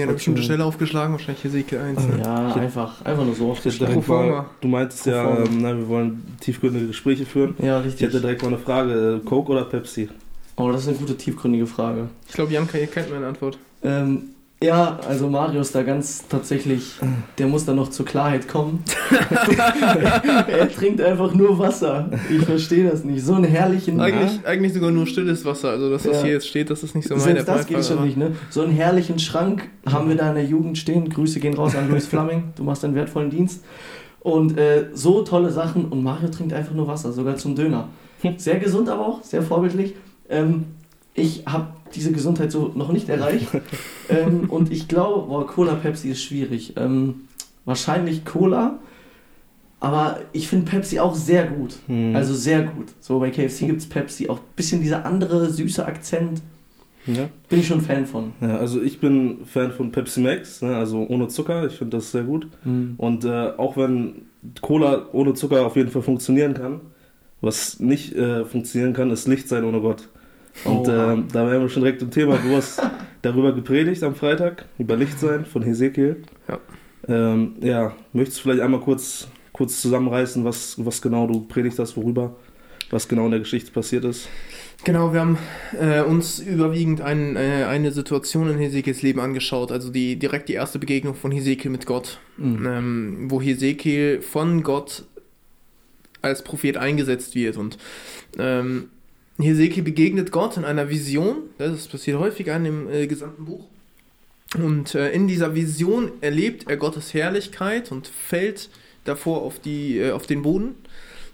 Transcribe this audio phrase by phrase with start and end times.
[0.00, 2.06] Deswegen hat er bestimmte Stelle aufgeschlagen, wahrscheinlich Hesekiel 1.
[2.06, 2.22] Ne?
[2.24, 4.02] Ja, einfach, einfach nur so aufgeschlagen.
[4.06, 7.54] Mal, du meintest ja, ähm, na, wir wollen tiefgründige Gespräche führen.
[7.58, 8.00] Ja, richtig.
[8.00, 10.08] Ich hätte direkt mal eine Frage: Coke oder Pepsi?
[10.56, 12.08] Oh, das ist eine gute tiefgründige Frage.
[12.28, 13.58] Ich glaube, Janka, ihr kennt meine Antwort.
[13.82, 14.30] Ähm,
[14.62, 16.96] ja, also Mario ist da ganz tatsächlich,
[17.38, 18.84] der muss da noch zur Klarheit kommen.
[20.48, 22.10] er trinkt einfach nur Wasser.
[22.28, 23.24] Ich verstehe das nicht.
[23.24, 23.98] So einen herrlichen.
[24.00, 25.70] Eigentlich, eigentlich sogar nur stilles Wasser.
[25.70, 26.24] Also, dass das ja.
[26.24, 28.32] hier jetzt steht, das ist nicht so mein Selbst das geht schon nicht, ne?
[28.50, 31.08] So einen herrlichen Schrank haben wir da in der Jugend stehen.
[31.08, 32.52] Grüße gehen raus an Luis Flamming.
[32.54, 33.64] Du machst einen wertvollen Dienst.
[34.20, 35.86] Und äh, so tolle Sachen.
[35.86, 37.88] Und Mario trinkt einfach nur Wasser, sogar zum Döner.
[38.36, 39.94] Sehr gesund aber auch, sehr vorbildlich.
[40.28, 40.66] Ähm,
[41.14, 43.48] ich habe diese Gesundheit so noch nicht erreicht.
[44.08, 46.74] ähm, und ich glaube, boah, Cola Pepsi ist schwierig.
[46.76, 47.28] Ähm,
[47.64, 48.78] wahrscheinlich Cola.
[49.80, 51.76] Aber ich finde Pepsi auch sehr gut.
[51.86, 52.14] Hm.
[52.14, 52.88] Also sehr gut.
[53.00, 56.42] So bei KFC gibt es Pepsi auch ein bisschen dieser andere süße Akzent.
[57.06, 57.30] Ja.
[57.48, 58.32] Bin ich schon Fan von.
[58.42, 61.66] Ja, also ich bin Fan von Pepsi Max, ne, also ohne Zucker.
[61.66, 62.46] Ich finde das sehr gut.
[62.64, 62.94] Mhm.
[62.98, 64.26] Und äh, auch wenn
[64.60, 66.80] Cola ohne Zucker auf jeden Fall funktionieren kann,
[67.40, 70.08] was nicht äh, funktionieren kann, ist Licht sein ohne Gott.
[70.64, 72.36] Und oh, äh, da wären wir schon direkt im Thema.
[72.36, 72.82] Du hast
[73.22, 76.22] darüber gepredigt am Freitag, über Lichtsein von Hesekiel.
[76.48, 76.58] Ja.
[77.08, 81.96] Ähm, ja, möchtest du vielleicht einmal kurz, kurz zusammenreißen, was, was genau du predigt hast,
[81.96, 82.36] worüber,
[82.90, 84.28] was genau in der Geschichte passiert ist?
[84.84, 85.38] Genau, wir haben
[85.78, 90.54] äh, uns überwiegend ein, äh, eine Situation in Hesekiels Leben angeschaut, also die, direkt die
[90.54, 92.66] erste Begegnung von Hesekiel mit Gott, mhm.
[92.66, 95.04] ähm, wo Hesekiel von Gott
[96.22, 97.78] als Prophet eingesetzt wird und
[98.38, 98.88] ähm,
[99.42, 101.38] Hesekiel begegnet Gott in einer Vision.
[101.58, 103.64] Das passiert häufiger in dem äh, gesamten Buch.
[104.58, 108.68] Und äh, in dieser Vision erlebt er Gottes Herrlichkeit und fällt
[109.04, 110.74] davor auf, die, äh, auf den Boden.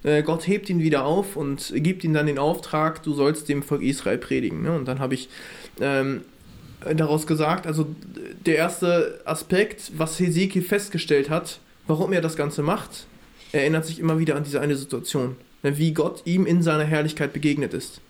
[0.03, 3.63] Äh, Gott hebt ihn wieder auf und gibt ihm dann den Auftrag, du sollst dem
[3.63, 4.63] Volk Israel predigen.
[4.63, 4.73] Ne?
[4.73, 5.29] Und dann habe ich
[5.81, 6.23] ähm,
[6.95, 7.87] daraus gesagt, also
[8.45, 13.07] der erste Aspekt, was Hesekiel festgestellt hat, warum er das Ganze macht,
[13.53, 15.37] erinnert sich immer wieder an diese eine Situation.
[15.67, 18.01] Ne, wie Gott ihm in seiner Herrlichkeit begegnet ist.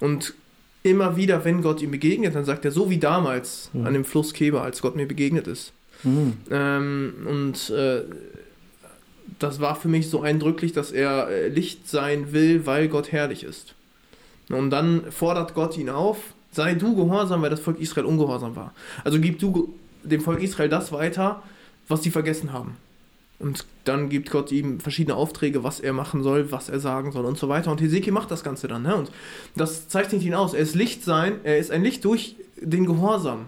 [0.00, 0.34] Und
[0.82, 3.86] immer wieder, wenn Gott ihm begegnet, dann sagt er, so wie damals mhm.
[3.86, 5.72] an dem Fluss Keber, als Gott mir begegnet ist.
[6.02, 6.34] Mhm.
[6.50, 8.02] Ähm, und äh,
[9.38, 13.44] das war für mich so eindrücklich, dass er äh, Licht sein will, weil Gott herrlich
[13.44, 13.74] ist.
[14.50, 16.18] Und dann fordert Gott ihn auf,
[16.52, 18.74] sei du gehorsam, weil das Volk Israel ungehorsam war.
[19.04, 21.42] Also gib du dem Volk Israel das weiter,
[21.88, 22.76] was sie vergessen haben.
[23.38, 27.24] Und dann gibt Gott ihm verschiedene Aufträge, was er machen soll, was er sagen soll
[27.24, 27.70] und so weiter.
[27.70, 28.82] Und Hesekiel macht das Ganze dann.
[28.82, 28.94] Ne?
[28.94, 29.10] Und
[29.56, 30.54] das zeichnet ihn aus.
[30.54, 33.46] Er ist Licht sein, er ist ein Licht durch den Gehorsam,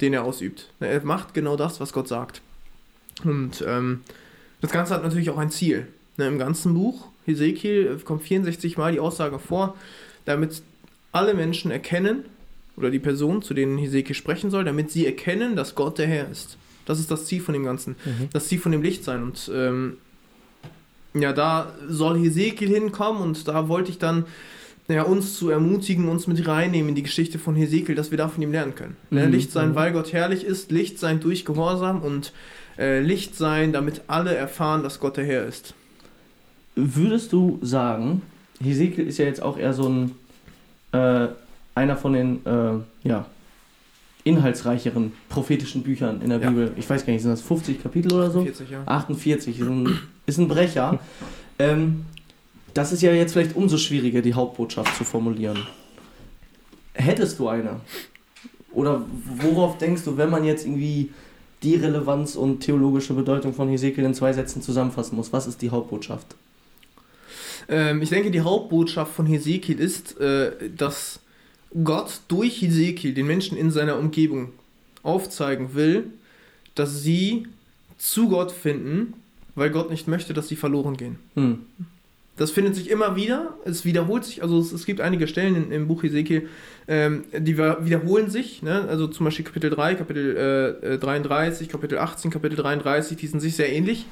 [0.00, 0.70] den er ausübt.
[0.80, 2.40] Er macht genau das, was Gott sagt.
[3.24, 4.02] Und ähm,
[4.60, 5.88] das Ganze hat natürlich auch ein Ziel.
[6.16, 6.28] Ne?
[6.28, 9.76] Im ganzen Buch, Hesekiel, kommt 64 Mal die Aussage vor,
[10.24, 10.62] damit
[11.12, 12.24] alle Menschen erkennen,
[12.76, 16.28] oder die Personen, zu denen Hesekiel sprechen soll, damit sie erkennen, dass Gott der Herr
[16.28, 16.56] ist.
[16.84, 17.96] Das ist das Ziel von dem Ganzen.
[18.04, 18.28] Mhm.
[18.32, 19.22] Das Ziel von dem Licht sein.
[19.22, 19.98] Und ähm,
[21.14, 24.24] ja, da soll Hesekiel hinkommen und da wollte ich dann
[24.88, 28.28] ja, uns zu ermutigen, uns mit reinnehmen in die Geschichte von Hesekiel, dass wir da
[28.28, 28.96] von ihm lernen können.
[29.10, 29.32] Ne, mhm.
[29.32, 29.74] Licht sein, mhm.
[29.74, 32.32] weil Gott herrlich ist, Licht sein durch Gehorsam und
[32.78, 35.74] äh, Licht sein, damit alle erfahren, dass Gott der Herr ist.
[36.74, 38.22] Würdest du sagen,
[38.60, 40.10] Hesekiel ist ja jetzt auch eher so ein
[40.92, 41.28] äh,
[41.74, 43.26] einer von den äh, ja,
[44.24, 46.48] inhaltsreicheren prophetischen Büchern in der ja.
[46.48, 46.72] Bibel.
[46.76, 48.40] Ich weiß gar nicht, sind das 50 Kapitel oder so?
[48.40, 48.82] 48, ja.
[48.86, 50.98] 48, ist ein, ist ein Brecher.
[51.58, 52.06] ähm,
[52.72, 55.58] das ist ja jetzt vielleicht umso schwieriger, die Hauptbotschaft zu formulieren.
[56.94, 57.80] Hättest du eine?
[58.72, 59.02] Oder
[59.40, 61.12] worauf denkst du, wenn man jetzt irgendwie
[61.62, 65.32] die Relevanz und theologische Bedeutung von Hesekiel in zwei Sätzen zusammenfassen muss?
[65.32, 66.34] Was ist die Hauptbotschaft?
[67.68, 71.20] Ähm, ich denke, die Hauptbotschaft von Hesekiel ist, äh, dass
[71.82, 74.52] Gott durch Hesekiel den Menschen in seiner Umgebung
[75.02, 76.04] aufzeigen will,
[76.74, 77.46] dass sie
[77.98, 79.14] zu Gott finden,
[79.54, 81.18] weil Gott nicht möchte, dass sie verloren gehen.
[81.34, 81.60] Hm.
[82.36, 85.70] Das findet sich immer wieder, es wiederholt sich, also es, es gibt einige Stellen in,
[85.70, 86.48] im Buch Hesekiel,
[86.88, 88.86] ähm, die wiederholen sich, ne?
[88.88, 93.54] also zum Beispiel Kapitel 3, Kapitel äh, 33, Kapitel 18, Kapitel 33, die sind sich
[93.54, 94.06] sehr ähnlich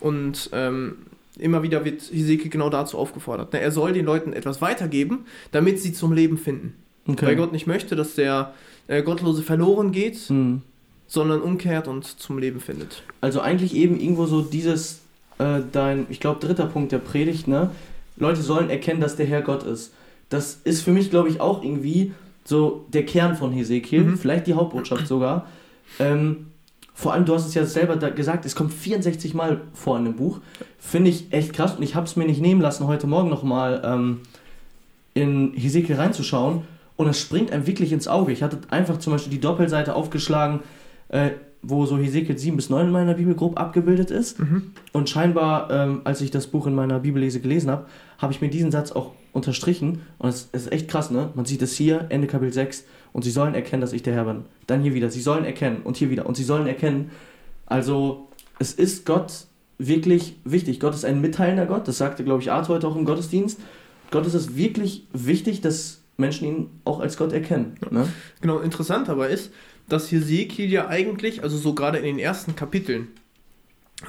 [0.00, 0.96] und ähm,
[1.38, 3.52] immer wieder wird Hesekiel genau dazu aufgefordert.
[3.52, 3.60] Ne?
[3.60, 6.74] Er soll den Leuten etwas weitergeben, damit sie zum Leben finden.
[7.06, 7.26] Okay.
[7.26, 8.52] Weil Gott nicht möchte, dass der
[8.86, 10.62] äh, Gottlose verloren geht, hm.
[11.06, 13.02] sondern umkehrt und zum Leben findet.
[13.20, 15.00] Also eigentlich eben irgendwo so dieses,
[15.38, 17.70] äh, dein, ich glaube, dritter Punkt der Predigt, ne?
[18.16, 19.92] Leute sollen erkennen, dass der Herr Gott ist.
[20.28, 22.12] Das ist für mich, glaube ich, auch irgendwie
[22.44, 24.18] so der Kern von Hesekiel, mhm.
[24.18, 25.46] vielleicht die Hauptbotschaft sogar.
[25.98, 26.46] Ähm,
[26.94, 30.14] vor allem, du hast es ja selber gesagt, es kommt 64 Mal vor in dem
[30.14, 30.40] Buch.
[30.78, 33.82] Finde ich echt krass und ich habe es mir nicht nehmen lassen, heute Morgen nochmal
[33.84, 34.20] ähm,
[35.14, 36.62] in Hesekiel reinzuschauen
[36.96, 38.32] und es springt einem wirklich ins Auge.
[38.32, 40.60] Ich hatte einfach zum Beispiel die Doppelseite aufgeschlagen,
[41.08, 41.30] äh,
[41.62, 44.40] wo so Hesekiel 7 bis 9 in meiner Bibel grob abgebildet ist.
[44.40, 44.72] Mhm.
[44.92, 47.86] Und scheinbar, ähm, als ich das Buch in meiner Bibellese gelesen habe,
[48.18, 50.02] habe ich mir diesen Satz auch unterstrichen.
[50.18, 51.30] Und es, es ist echt krass, ne?
[51.34, 52.84] Man sieht es hier, Ende Kapitel 6.
[53.12, 54.44] Und sie sollen erkennen, dass ich der Herr bin.
[54.66, 55.82] Dann hier wieder, sie sollen erkennen.
[55.84, 57.10] Und hier wieder, und sie sollen erkennen.
[57.66, 58.28] Also,
[58.58, 59.46] es ist Gott
[59.78, 60.80] wirklich wichtig.
[60.80, 61.86] Gott ist ein mitteilender Gott.
[61.86, 63.60] Das sagte, glaube ich, Arthur heute auch im Gottesdienst.
[64.10, 67.74] Gott ist es wirklich wichtig, dass Menschen ihn auch als Gott erkennen.
[67.90, 68.08] Ne?
[68.40, 69.50] Genau, interessant aber ist,
[69.88, 73.08] dass Hesekiel ja eigentlich, also so gerade in den ersten Kapiteln,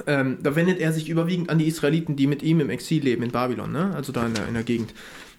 [0.06, 3.22] ähm, da wendet er sich überwiegend an die Israeliten, die mit ihm im Exil leben
[3.22, 3.92] in Babylon, ne?
[3.94, 4.92] also da in der, in der Gegend,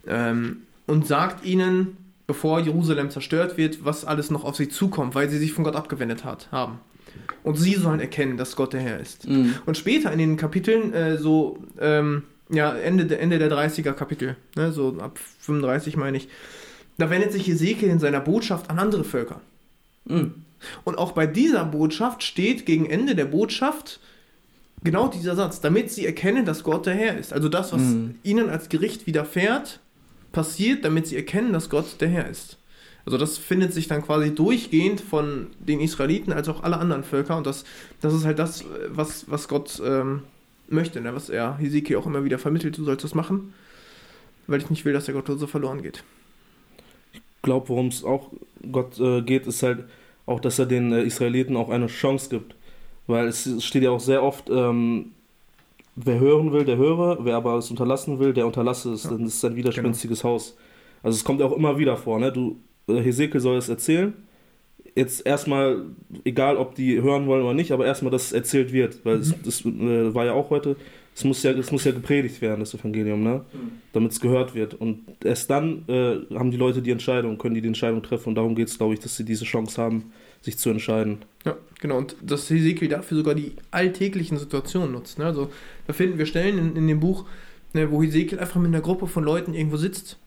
[0.08, 1.98] ähm, und sagt ihnen,
[2.28, 5.76] bevor Jerusalem zerstört wird, was alles noch auf sie zukommt, weil sie sich von Gott
[5.76, 6.80] abgewendet hat, haben.
[7.44, 9.28] Und sie sollen erkennen, dass Gott der Herr ist.
[9.28, 9.56] Mhm.
[9.66, 14.36] Und später in den Kapiteln, äh, so ähm, ja, Ende, der- Ende der 30er Kapitel,
[14.56, 16.28] ne, so ab 35 meine ich,
[16.98, 19.42] da wendet sich Ezekiel in seiner Botschaft an andere Völker.
[20.06, 20.34] Mhm.
[20.84, 24.00] Und auch bei dieser Botschaft steht gegen Ende der Botschaft
[24.84, 27.34] genau dieser Satz, damit sie erkennen, dass Gott der Herr ist.
[27.34, 28.16] Also das, was Mhm.
[28.24, 29.80] ihnen als Gericht widerfährt,
[30.32, 32.58] passiert, damit sie erkennen, dass Gott der Herr ist.
[33.06, 37.38] Also das findet sich dann quasi durchgehend von den Israeliten als auch alle anderen Völker
[37.38, 37.64] und das,
[38.02, 40.24] das ist halt das, was, was Gott ähm,
[40.68, 41.14] möchte, ne?
[41.14, 43.54] was er Hesekiel auch immer wieder vermittelt, du sollst das machen,
[44.48, 46.04] weil ich nicht will, dass der Gott so verloren geht.
[47.46, 48.32] Glaube, worum es auch
[48.72, 49.86] Gott äh, geht, ist halt
[50.26, 52.56] auch, dass er den äh, Israeliten auch eine Chance gibt.
[53.08, 55.12] Weil es steht ja auch sehr oft, ähm,
[55.96, 59.12] wer hören will, der höre, wer aber es unterlassen will, der unterlasse es, Ja.
[59.12, 60.58] dann ist es ein widerspenstiges Haus.
[61.04, 62.32] Also es kommt ja auch immer wieder vor, ne?
[62.32, 62.58] Du,
[62.88, 64.14] äh, Hesekiel soll es erzählen.
[64.96, 65.84] Jetzt erstmal,
[66.24, 69.06] egal ob die hören wollen oder nicht, aber erstmal, dass es erzählt wird.
[69.06, 70.76] Weil es, das äh, war ja auch heute,
[71.16, 73.46] es muss ja, es muss ja gepredigt werden, das Evangelium, ne?
[73.94, 74.74] damit es gehört wird.
[74.74, 78.30] Und erst dann äh, haben die Leute die Entscheidung, können die die Entscheidung treffen.
[78.30, 81.20] Und darum geht es, glaube ich, dass sie diese Chance haben, sich zu entscheiden.
[81.46, 82.00] Ja, genau.
[82.00, 85.18] Und dass Hesekiel dafür sogar die alltäglichen Situationen nutzt.
[85.18, 85.26] Ne?
[85.26, 85.50] Also
[85.88, 87.26] da finden wir Stellen in, in dem Buch,
[87.72, 90.18] ne, wo Hesekiel einfach mit einer Gruppe von Leuten irgendwo sitzt.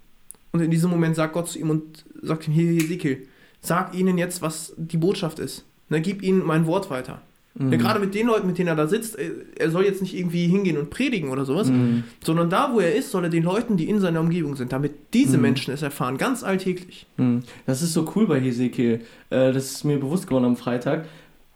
[0.53, 3.29] Und in diesem Moment sagt Gott zu ihm und sagt ihm, hier Hesekiel,
[3.61, 5.67] sag ihnen jetzt, was die Botschaft ist.
[5.91, 7.21] Ne, gib ihnen mein Wort weiter.
[7.59, 7.73] Mhm.
[7.73, 10.17] Ja, gerade mit den Leuten, mit denen er da sitzt, äh, er soll jetzt nicht
[10.17, 12.05] irgendwie hingehen und predigen oder sowas, Mhm.
[12.25, 14.93] sondern da, wo er ist, soll er den Leuten, die in seiner Umgebung sind, damit
[15.15, 15.43] diese Mhm.
[15.43, 17.07] Menschen es erfahren, ganz alltäglich.
[17.17, 17.43] Mhm.
[17.67, 19.01] Das ist so cool bei Hesekiel.
[19.31, 21.07] Äh, das ist mir bewusst geworden am Freitag.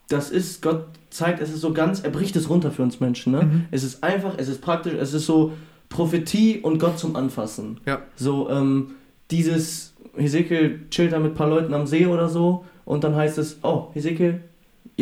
[0.09, 3.33] Das ist, Gott zeigt, es ist so ganz, er bricht es runter für uns Menschen.
[3.33, 3.43] Ne?
[3.45, 3.65] Mhm.
[3.71, 5.53] Es ist einfach, es ist praktisch, es ist so
[5.89, 7.79] Prophetie und Gott zum Anfassen.
[7.87, 8.03] Ja.
[8.17, 8.93] So, ähm,
[9.31, 13.39] dieses, Hesekiel chillt da mit ein paar Leuten am See oder so und dann heißt
[13.39, 14.41] es, oh, Hesekiel,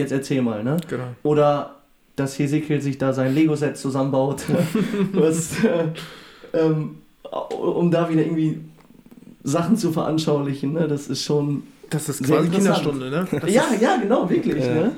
[0.00, 0.78] jetzt erzähl mal, ne?
[0.88, 1.04] Genau.
[1.22, 1.76] Oder
[2.16, 4.44] dass Hesekiel sich da sein Lego-Set zusammenbaut,
[5.12, 5.86] was, äh,
[6.52, 6.98] ähm,
[7.50, 8.60] um da wieder irgendwie
[9.42, 10.72] Sachen zu veranschaulichen.
[10.72, 10.88] Ne?
[10.88, 11.62] Das ist schon.
[11.88, 12.48] Das ist quasi.
[12.48, 13.26] Kinderstunde, ne?
[13.30, 14.64] Das ja, ist, ja, genau, wirklich.
[14.64, 14.74] Ja.
[14.74, 14.92] Ne?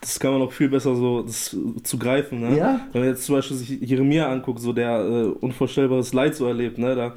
[0.00, 2.40] Das kann man auch viel besser so das, zu greifen.
[2.40, 2.56] Ne?
[2.56, 2.80] Ja.
[2.92, 6.78] Wenn man jetzt zum Beispiel sich Jeremia anguckt, so der äh, unvorstellbares Leid so erlebt,
[6.78, 6.94] ne?
[6.94, 7.14] da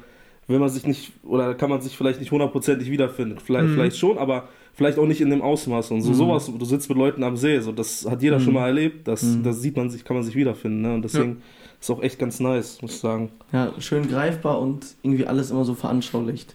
[0.52, 3.38] will man sich nicht, oder kann man sich vielleicht nicht hundertprozentig wiederfinden.
[3.44, 3.74] Vielleicht, Mhm.
[3.74, 5.90] vielleicht schon, aber vielleicht auch nicht in dem Ausmaß.
[5.90, 6.14] Und so Mhm.
[6.14, 8.42] sowas, du sitzt mit Leuten am See, so das hat jeder Mhm.
[8.44, 9.42] schon mal erlebt, das, Mhm.
[9.42, 10.82] das sieht man sich, kann man sich wiederfinden.
[10.82, 10.94] Ne?
[10.94, 11.42] Und deswegen
[11.80, 13.30] ist auch echt ganz nice, muss ich sagen.
[13.52, 16.54] ja, schön greifbar und irgendwie alles immer so veranschaulicht.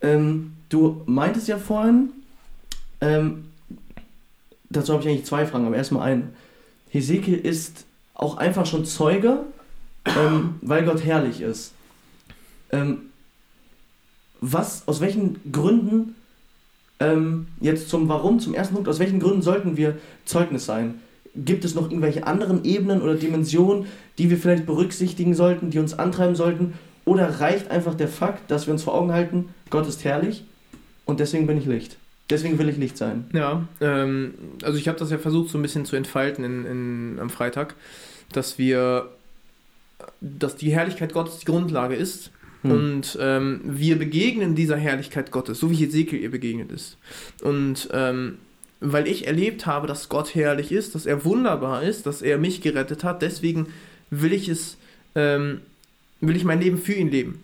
[0.00, 2.10] Ähm, du meintest ja vorhin,
[3.00, 3.44] ähm,
[4.70, 6.28] dazu habe ich eigentlich zwei Fragen, aber erstmal eine.
[6.90, 9.40] Hesekiel ist auch einfach schon Zeuge,
[10.06, 11.72] ähm, weil Gott herrlich ist.
[12.72, 13.02] Ähm,
[14.40, 16.16] was, aus welchen Gründen,
[16.98, 21.00] ähm, jetzt zum Warum, zum ersten Punkt, aus welchen Gründen sollten wir Zeugnis sein?
[21.34, 23.86] Gibt es noch irgendwelche anderen Ebenen oder Dimensionen,
[24.18, 26.74] die wir vielleicht berücksichtigen sollten, die uns antreiben sollten?
[27.04, 30.44] Oder reicht einfach der Fakt, dass wir uns vor Augen halten, Gott ist herrlich
[31.04, 31.96] und deswegen bin ich Licht?
[32.28, 33.26] Deswegen will ich Licht sein.
[33.32, 37.18] Ja, ähm, also ich habe das ja versucht so ein bisschen zu entfalten in, in,
[37.20, 37.74] am Freitag,
[38.32, 39.08] dass wir,
[40.20, 42.30] dass die Herrlichkeit Gottes die Grundlage ist
[42.62, 42.70] Hm.
[42.70, 46.96] und ähm, wir begegnen dieser Herrlichkeit Gottes, so wie Ezekiel ihr begegnet ist.
[47.42, 48.38] Und ähm,
[48.80, 52.60] weil ich erlebt habe, dass Gott herrlich ist, dass er wunderbar ist, dass er mich
[52.62, 53.68] gerettet hat, deswegen
[54.10, 54.76] will ich es,
[55.14, 55.60] ähm,
[56.20, 57.42] will ich mein Leben für ihn leben.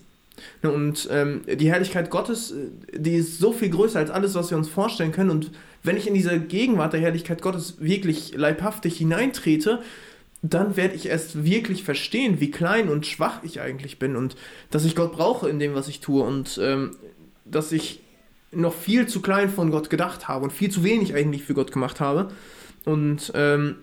[0.63, 4.51] Ne, Und ähm, die Herrlichkeit Gottes, äh, die ist so viel größer als alles, was
[4.51, 5.31] wir uns vorstellen können.
[5.31, 5.51] Und
[5.83, 9.81] wenn ich in diese Gegenwart der Herrlichkeit Gottes wirklich leibhaftig hineintrete,
[10.43, 14.37] dann werde ich erst wirklich verstehen, wie klein und schwach ich eigentlich bin und
[14.71, 16.97] dass ich Gott brauche in dem, was ich tue und ähm,
[17.45, 18.01] dass ich
[18.53, 21.73] noch viel zu klein von Gott gedacht habe und viel zu wenig eigentlich für Gott
[21.73, 22.31] gemacht habe.
[22.85, 23.77] Und ähm,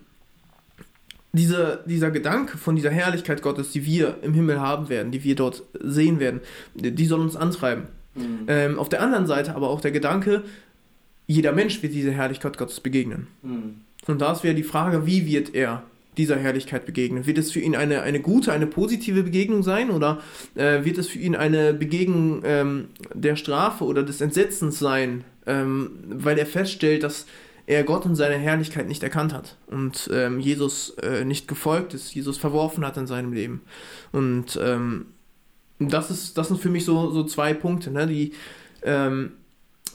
[1.34, 5.36] diese, dieser Gedanke von dieser Herrlichkeit Gottes, die wir im Himmel haben werden, die wir
[5.36, 6.40] dort sehen werden,
[6.74, 7.84] die die soll uns antreiben.
[8.48, 10.44] Ähm, auf der anderen Seite aber auch der Gedanke,
[11.28, 13.28] jeder Mensch wird dieser Herrlichkeit Gottes begegnen.
[13.42, 13.82] Mhm.
[14.08, 15.84] Und da ist wieder die Frage, wie wird er
[16.18, 17.26] dieser Herrlichkeit begegnen?
[17.26, 20.22] Wird es für ihn eine, eine gute, eine positive Begegnung sein oder
[20.56, 25.92] äh, wird es für ihn eine Begegnung ähm, der Strafe oder des Entsetzens sein, ähm,
[26.08, 27.26] weil er feststellt, dass
[27.68, 32.14] er Gott und seine Herrlichkeit nicht erkannt hat und ähm, Jesus äh, nicht gefolgt ist,
[32.14, 33.62] Jesus verworfen hat in seinem Leben.
[34.12, 35.08] Und ähm,
[35.80, 38.34] das, ist, das sind für mich so, so zwei Punkte, ne, die
[38.84, 39.32] ähm,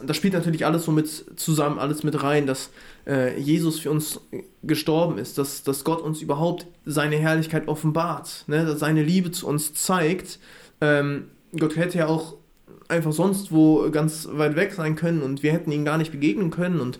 [0.04, 2.70] das spielt natürlich alles so mit zusammen, alles mit rein, dass
[3.06, 4.20] äh, Jesus für uns
[4.62, 9.46] gestorben ist, dass, dass Gott uns überhaupt seine Herrlichkeit offenbart, ne, dass seine Liebe zu
[9.46, 10.38] uns zeigt.
[10.80, 11.24] Ähm,
[11.58, 12.34] Gott hätte ja auch
[12.88, 16.50] einfach sonst wo ganz weit weg sein können und wir hätten ihn gar nicht begegnen
[16.50, 16.98] können und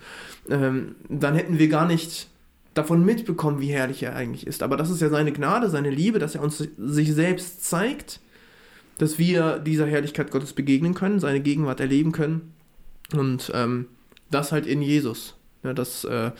[0.49, 2.29] ähm, dann hätten wir gar nicht
[2.75, 4.63] davon mitbekommen, wie herrlich er eigentlich ist.
[4.63, 8.21] Aber das ist ja seine Gnade, seine Liebe, dass er uns sich selbst zeigt,
[8.99, 12.53] dass wir dieser Herrlichkeit Gottes begegnen können, seine Gegenwart erleben können
[13.15, 13.87] und ähm,
[14.31, 15.37] das halt in Jesus.
[15.63, 16.31] Ja, das, äh,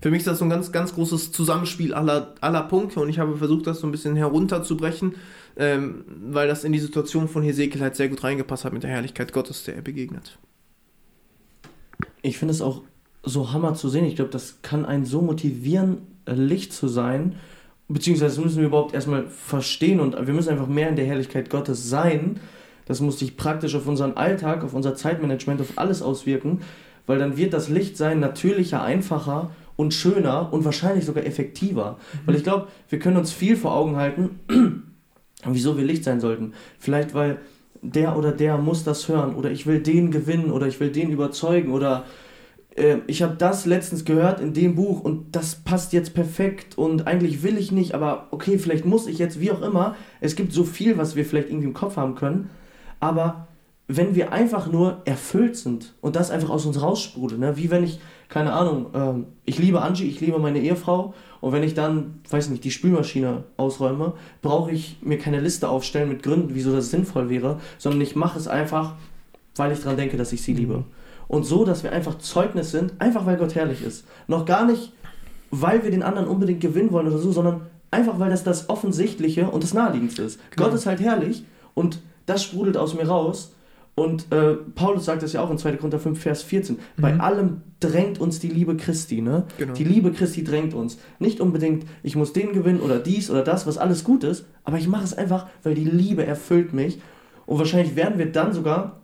[0.00, 3.18] für mich ist das so ein ganz, ganz großes Zusammenspiel aller, aller Punkte und ich
[3.18, 5.14] habe versucht, das so ein bisschen herunterzubrechen,
[5.56, 8.90] ähm, weil das in die Situation von Hesekiel halt sehr gut reingepasst hat mit der
[8.90, 10.38] Herrlichkeit Gottes, der er begegnet.
[12.22, 12.82] Ich finde es auch
[13.22, 14.04] so hammer zu sehen.
[14.04, 17.36] Ich glaube, das kann einen so motivieren, äh, Licht zu sein.
[17.88, 21.88] Beziehungsweise müssen wir überhaupt erstmal verstehen und wir müssen einfach mehr in der Herrlichkeit Gottes
[21.88, 22.40] sein,
[22.86, 26.60] das muss sich praktisch auf unseren Alltag, auf unser Zeitmanagement, auf alles auswirken,
[27.06, 31.92] weil dann wird das Licht sein natürlicher, einfacher und schöner und wahrscheinlich sogar effektiver.
[31.92, 32.18] Mhm.
[32.26, 34.40] Weil ich glaube, wir können uns viel vor Augen halten,
[35.44, 36.54] wieso wir Licht sein sollten.
[36.78, 37.38] Vielleicht weil
[37.82, 41.10] der oder der muss das hören oder ich will den gewinnen oder ich will den
[41.10, 42.04] überzeugen oder
[42.74, 47.06] äh, ich habe das letztens gehört in dem Buch und das passt jetzt perfekt und
[47.06, 49.96] eigentlich will ich nicht, aber okay, vielleicht muss ich jetzt, wie auch immer.
[50.20, 52.50] Es gibt so viel, was wir vielleicht irgendwie im Kopf haben können
[53.00, 53.46] aber
[53.88, 57.56] wenn wir einfach nur erfüllt sind und das einfach aus uns raussprudelt, ne?
[57.56, 61.62] wie wenn ich, keine Ahnung, ähm, ich liebe Angie, ich liebe meine Ehefrau und wenn
[61.62, 66.54] ich dann, weiß nicht, die Spülmaschine ausräume, brauche ich mir keine Liste aufstellen mit Gründen,
[66.54, 68.94] wieso das sinnvoll wäre, sondern ich mache es einfach,
[69.54, 70.58] weil ich daran denke, dass ich sie mhm.
[70.58, 70.84] liebe.
[71.28, 74.04] Und so, dass wir einfach Zeugnis sind, einfach weil Gott herrlich ist.
[74.26, 74.92] Noch gar nicht,
[75.50, 79.48] weil wir den anderen unbedingt gewinnen wollen oder so, sondern einfach weil das das Offensichtliche
[79.48, 80.40] und das Naheliegendste ist.
[80.50, 80.66] Genau.
[80.66, 83.52] Gott ist halt herrlich und das sprudelt aus mir raus.
[83.94, 85.76] Und äh, Paulus sagt das ja auch in 2.
[85.76, 86.76] Korinther 5, Vers 14.
[86.76, 87.02] Mhm.
[87.02, 89.22] Bei allem drängt uns die Liebe Christi.
[89.22, 89.44] Ne?
[89.56, 89.72] Genau.
[89.72, 90.98] Die Liebe Christi drängt uns.
[91.18, 94.76] Nicht unbedingt, ich muss den gewinnen oder dies oder das, was alles gut ist, aber
[94.76, 97.00] ich mache es einfach, weil die Liebe erfüllt mich.
[97.46, 99.00] Und wahrscheinlich werden wir dann sogar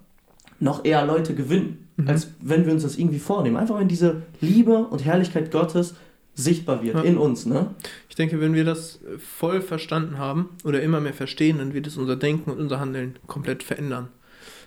[0.61, 2.09] noch eher Leute gewinnen, mhm.
[2.09, 3.57] als wenn wir uns das irgendwie vornehmen.
[3.57, 5.95] Einfach wenn diese Liebe und Herrlichkeit Gottes
[6.35, 7.03] sichtbar wird ja.
[7.03, 7.47] in uns.
[7.47, 7.75] Ne?
[8.09, 11.97] Ich denke, wenn wir das voll verstanden haben oder immer mehr verstehen, dann wird es
[11.97, 14.09] unser Denken und unser Handeln komplett verändern.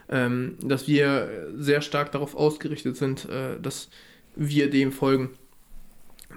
[0.08, 3.90] Ähm, dass wir sehr stark darauf ausgerichtet sind, äh, dass
[4.36, 5.32] wir dem folgen,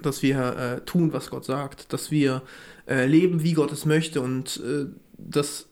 [0.02, 2.42] dass wir äh, tun, was Gott sagt, dass wir
[2.88, 4.86] äh, leben, wie Gott es möchte und äh,
[5.18, 5.66] dass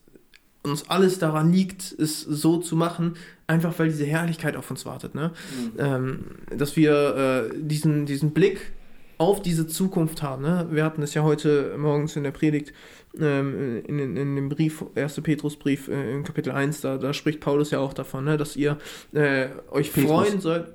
[0.61, 3.15] uns alles daran liegt, es so zu machen,
[3.47, 5.15] einfach weil diese Herrlichkeit auf uns wartet.
[5.15, 5.31] Ne?
[5.31, 5.71] Mhm.
[5.79, 8.73] Ähm, dass wir äh, diesen, diesen Blick
[9.17, 10.43] auf diese Zukunft haben.
[10.43, 10.67] Ne?
[10.71, 12.73] Wir hatten es ja heute morgens in der Predigt,
[13.19, 15.21] ähm, in, in, in, dem Brief, 1.
[15.21, 18.37] Petrusbrief äh, in Kapitel 1, da, da spricht Paulus ja auch davon, ne?
[18.37, 18.77] dass ihr
[19.13, 20.11] äh, euch Petrus.
[20.11, 20.67] freuen sollt.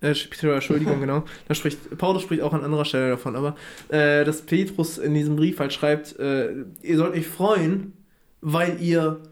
[0.00, 1.24] Äh, Entschuldigung, genau.
[1.46, 3.54] Da spricht, Paulus spricht auch an anderer Stelle davon, aber
[3.88, 7.92] äh, dass Petrus in diesem Brief halt schreibt, äh, ihr sollt euch freuen,
[8.40, 9.22] weil ihr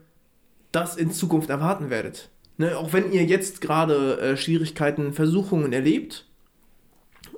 [0.71, 2.31] das in Zukunft erwarten werdet.
[2.57, 2.79] Ne?
[2.79, 6.27] Auch wenn ihr jetzt gerade äh, Schwierigkeiten, Versuchungen erlebt,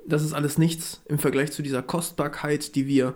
[0.07, 3.15] das ist alles nichts im Vergleich zu dieser Kostbarkeit, die wir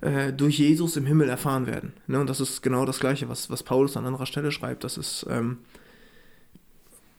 [0.00, 1.92] äh, durch Jesus im Himmel erfahren werden.
[2.06, 2.20] Ne?
[2.20, 4.84] Und das ist genau das Gleiche, was, was Paulus an anderer Stelle schreibt.
[4.84, 5.58] Das ist, ähm,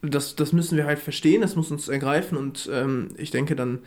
[0.02, 3.80] das, das müssen wir halt verstehen, das muss uns ergreifen und ähm, ich denke, dann,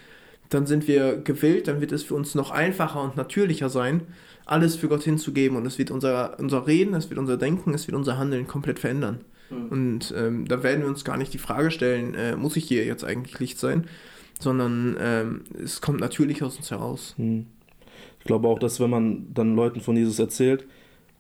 [0.49, 4.03] dann sind wir gewillt, dann wird es für uns noch einfacher und natürlicher sein,
[4.47, 7.89] alles für Gott hinzugeben und es wird unser, unser Reden, es wird unser Denken, es
[7.89, 9.21] wird unser Handeln komplett verändern.
[9.51, 9.69] Mhm.
[9.69, 12.85] Und ähm, da werden wir uns gar nicht die Frage stellen, äh, muss ich hier
[12.85, 13.89] jetzt eigentlich Licht sein,
[14.41, 17.15] sondern ähm, es kommt natürlich aus uns heraus.
[17.17, 17.47] Hm.
[18.21, 20.67] Ich glaube auch, dass wenn man dann Leuten von Jesus erzählt,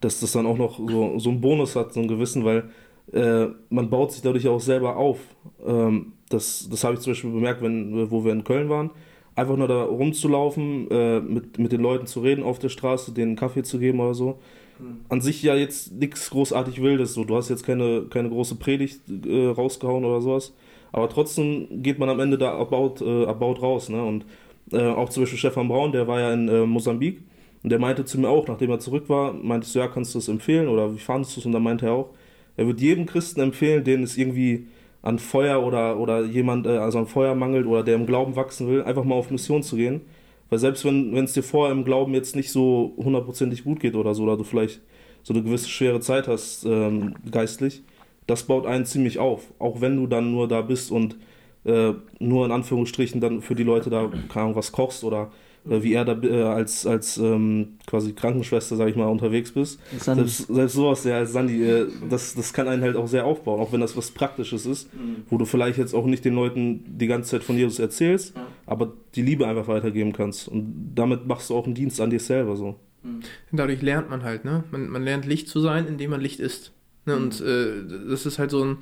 [0.00, 2.70] dass das dann auch noch so, so einen Bonus hat, so einen gewissen, weil
[3.12, 5.18] äh, man baut sich dadurch auch selber auf.
[5.66, 8.90] Ähm, das das habe ich zum Beispiel bemerkt, wenn, wo wir in Köln waren.
[9.36, 13.30] Einfach nur da rumzulaufen, äh, mit, mit den Leuten zu reden auf der Straße, denen
[13.30, 14.38] einen Kaffee zu geben oder so.
[14.78, 15.00] Hm.
[15.08, 17.14] An sich ja jetzt nichts großartig Wildes.
[17.14, 17.24] So.
[17.24, 20.54] Du hast jetzt keine, keine große Predigt äh, rausgehauen oder sowas.
[20.94, 23.88] Aber trotzdem geht man am Ende da about, äh, about raus.
[23.88, 24.00] Ne?
[24.00, 24.24] Und
[24.70, 27.20] äh, auch zum Beispiel Stefan Braun, der war ja in äh, Mosambik
[27.64, 30.18] und der meinte zu mir auch, nachdem er zurück war, meinte du, ja, kannst du
[30.20, 31.46] das empfehlen oder wie fandest du es?
[31.46, 32.10] Und dann meinte er auch,
[32.56, 34.68] er wird jedem Christen empfehlen, den es irgendwie
[35.02, 38.68] an Feuer oder, oder jemand, äh, also an Feuer mangelt oder der im Glauben wachsen
[38.68, 40.00] will, einfach mal auf Mission zu gehen.
[40.48, 44.14] Weil selbst wenn es dir vorher im Glauben jetzt nicht so hundertprozentig gut geht oder
[44.14, 44.80] so, oder du vielleicht
[45.24, 47.82] so eine gewisse schwere Zeit hast, ähm, geistlich,
[48.26, 49.52] das baut einen ziemlich auf.
[49.58, 51.16] Auch wenn du dann nur da bist und
[51.64, 55.30] äh, nur in Anführungsstrichen dann für die Leute da, keine Ahnung, was kochst oder
[55.68, 59.80] äh, wie er da äh, als, als ähm, quasi Krankenschwester, sag ich mal, unterwegs bist.
[59.98, 63.60] Selbst, selbst sowas, ja, als Sandy, äh, das, das kann einen halt auch sehr aufbauen,
[63.60, 65.24] auch wenn das was Praktisches ist, mhm.
[65.30, 68.46] wo du vielleicht jetzt auch nicht den Leuten die ganze Zeit von Jesus erzählst, ja.
[68.66, 70.48] aber die Liebe einfach weitergeben kannst.
[70.48, 72.76] Und damit machst du auch einen Dienst an dir selber so.
[73.02, 73.20] Mhm.
[73.52, 74.64] Dadurch lernt man halt, ne?
[74.70, 76.73] Man, man lernt Licht zu sein, indem man Licht ist.
[77.06, 77.16] Ne?
[77.16, 77.46] Und mhm.
[77.46, 78.78] äh, das ist halt so ein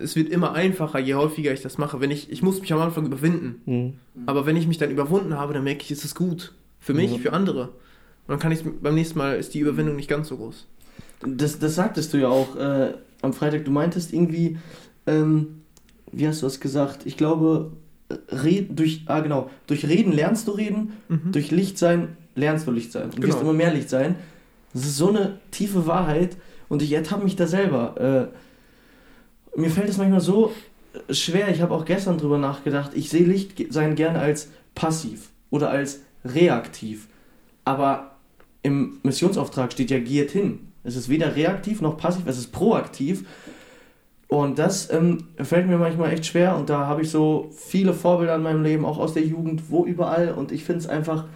[0.00, 2.00] es wird immer einfacher, je häufiger ich das mache.
[2.00, 3.60] Wenn ich, ich muss mich am Anfang überwinden.
[3.66, 3.92] Mhm.
[4.26, 6.54] Aber wenn ich mich dann überwunden habe, dann merke ich, es ist gut.
[6.80, 7.18] Für mich, mhm.
[7.18, 7.62] für andere.
[7.62, 10.66] Und dann kann ich beim nächsten Mal ist die Überwindung nicht ganz so groß.
[11.26, 13.64] Das, das sagtest du ja auch äh, am Freitag.
[13.64, 14.58] Du meintest irgendwie,
[15.06, 15.62] ähm,
[16.12, 17.04] wie hast du das gesagt?
[17.04, 17.72] Ich glaube,
[18.30, 21.32] red, durch, ah genau, durch Reden lernst du reden, mhm.
[21.32, 23.04] durch Licht sein lernst du Licht sein.
[23.04, 23.28] Und genau.
[23.28, 24.16] wirst immer mehr Licht sein.
[24.72, 26.36] Das ist so eine tiefe Wahrheit
[26.74, 28.32] und ich ertappe mich da selber.
[29.54, 30.52] Äh, mir fällt es manchmal so
[31.08, 35.70] schwer, ich habe auch gestern drüber nachgedacht, ich sehe Licht sein gerne als passiv oder
[35.70, 37.06] als reaktiv.
[37.64, 38.16] Aber
[38.64, 40.72] im Missionsauftrag steht ja giert hin.
[40.82, 43.24] Es ist weder reaktiv noch passiv, es ist proaktiv.
[44.26, 48.34] Und das ähm, fällt mir manchmal echt schwer und da habe ich so viele Vorbilder
[48.34, 51.26] in meinem Leben, auch aus der Jugend, wo überall und ich finde es einfach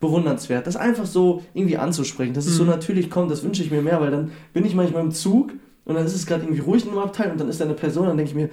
[0.00, 2.70] bewundernswert, das einfach so irgendwie anzusprechen, dass es so mhm.
[2.70, 5.52] natürlich kommt, das wünsche ich mir mehr, weil dann bin ich manchmal im Zug
[5.84, 7.74] und dann ist es gerade irgendwie ruhig in einem Abteil und dann ist da eine
[7.74, 8.50] Person, dann denke ich mir,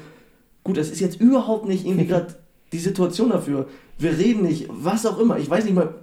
[0.64, 2.36] gut, es ist jetzt überhaupt nicht irgendwie gerade
[2.72, 3.68] die Situation dafür.
[3.98, 5.38] Wir reden nicht, was auch immer.
[5.38, 5.94] Ich weiß nicht mal,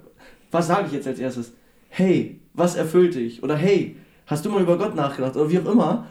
[0.49, 1.53] was sage ich jetzt als erstes?
[1.89, 3.43] Hey, was erfüllt dich?
[3.43, 5.35] Oder hey, hast du mal über Gott nachgedacht?
[5.35, 6.07] Oder wie auch immer.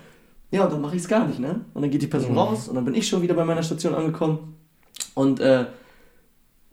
[0.50, 1.64] Ja, und dann mache ich es gar nicht, ne?
[1.72, 2.38] Und dann geht die Person mhm.
[2.38, 4.54] raus und dann bin ich schon wieder bei meiner Station angekommen.
[5.14, 5.64] Und äh,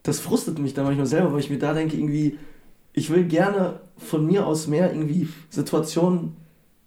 [0.04, 2.38] das frustet mich dann manchmal selber, weil ich mir da denke, irgendwie,
[2.94, 6.36] ich will gerne von mir aus mehr irgendwie Situationen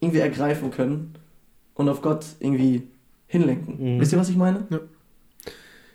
[0.00, 1.14] irgendwie ergreifen können
[1.74, 2.82] und auf Gott irgendwie
[3.26, 3.96] hinlenken.
[3.96, 4.00] Mhm.
[4.00, 4.66] Wisst ihr, was ich meine?
[4.70, 4.80] Ja.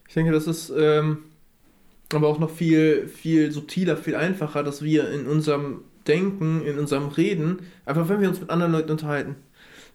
[0.07, 1.19] Ich denke, das ist ähm,
[2.13, 7.09] aber auch noch viel, viel subtiler, viel einfacher, dass wir in unserem Denken, in unserem
[7.09, 9.35] Reden, einfach wenn wir uns mit anderen Leuten unterhalten.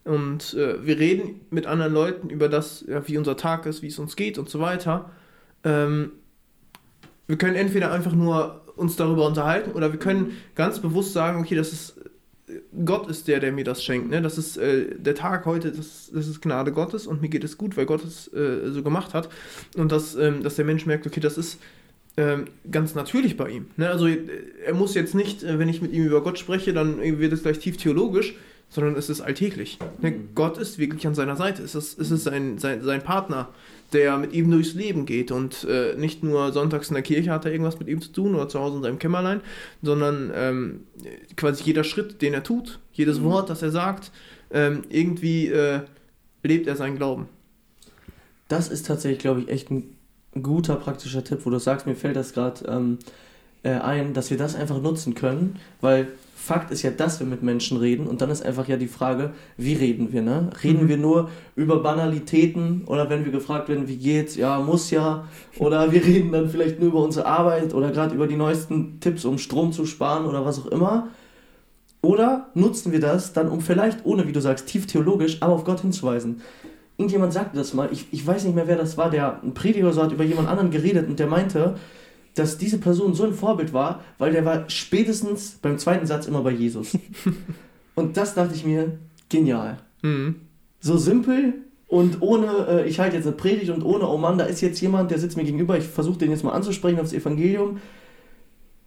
[0.05, 3.87] Und äh, wir reden mit anderen Leuten über das, ja, wie unser Tag ist, wie
[3.87, 5.11] es uns geht und so weiter.
[5.65, 6.13] Ähm,
[7.33, 11.55] wir können entweder einfach nur uns darüber unterhalten oder wir können ganz bewusst sagen, okay,
[11.55, 11.95] das ist
[12.85, 14.11] Gott ist der, der mir das schenkt.
[14.11, 14.21] Ne?
[14.21, 17.57] Das ist äh, der Tag heute, das, das ist Gnade Gottes und mir geht es
[17.57, 19.31] gut, weil Gott es äh, so gemacht hat.
[19.79, 21.59] Und dass, ähm, dass der Mensch merkt, okay, das ist
[22.18, 23.71] ähm, ganz natürlich bei ihm.
[23.79, 23.88] Ne?
[23.88, 24.18] Also äh,
[24.66, 27.42] er muss jetzt nicht, äh, wenn ich mit ihm über Gott spreche, dann wird es
[27.42, 28.35] gleich tief theologisch,
[28.68, 29.79] sondern es ist alltäglich.
[30.03, 30.11] Ne?
[30.11, 30.29] Mhm.
[30.35, 31.62] Gott ist wirklich an seiner Seite.
[31.62, 33.49] Es ist, es ist sein, sein, sein Partner
[33.92, 37.44] der mit ihm durchs Leben geht und äh, nicht nur sonntags in der Kirche hat
[37.44, 39.40] er irgendwas mit ihm zu tun oder zu Hause in seinem Kämmerlein,
[39.83, 40.81] sondern ähm,
[41.37, 43.24] quasi jeder Schritt, den er tut, jedes mhm.
[43.24, 44.11] Wort, das er sagt,
[44.50, 45.81] ähm, irgendwie äh,
[46.42, 47.28] lebt er seinen Glauben.
[48.48, 49.96] Das ist tatsächlich, glaube ich, echt ein
[50.40, 52.98] guter praktischer Tipp, wo du sagst, mir fällt das gerade ähm,
[53.62, 56.09] äh, ein, dass wir das einfach nutzen können, weil
[56.42, 59.31] Fakt ist ja, dass wir mit Menschen reden und dann ist einfach ja die Frage,
[59.57, 60.50] wie reden wir, ne?
[60.64, 60.88] Reden mhm.
[60.88, 65.28] wir nur über Banalitäten oder wenn wir gefragt werden, wie geht's, ja, muss ja
[65.61, 69.24] oder wir reden dann vielleicht nur über unsere Arbeit oder gerade über die neuesten Tipps,
[69.24, 71.11] um Strom zu sparen oder was auch immer.
[72.00, 75.62] Oder nutzen wir das dann, um vielleicht, ohne wie du sagst, tief theologisch, aber auf
[75.62, 76.42] Gott hinzuweisen.
[76.98, 79.92] Irgendjemand sagte das mal, ich, ich weiß nicht mehr, wer das war, der ein Prediger
[79.92, 81.76] so hat über jemand anderen geredet und der meinte,
[82.35, 86.42] dass diese Person so ein Vorbild war, weil der war spätestens beim zweiten Satz immer
[86.42, 86.97] bei Jesus.
[87.95, 89.79] und das dachte ich mir, genial.
[90.03, 90.37] Mhm.
[90.81, 91.55] So simpel
[91.92, 94.81] und ohne, äh, ich halte jetzt eine Predigt und ohne, oh Mann, da ist jetzt
[94.81, 97.81] jemand, der sitzt mir gegenüber, ich versuche den jetzt mal anzusprechen aufs Evangelium.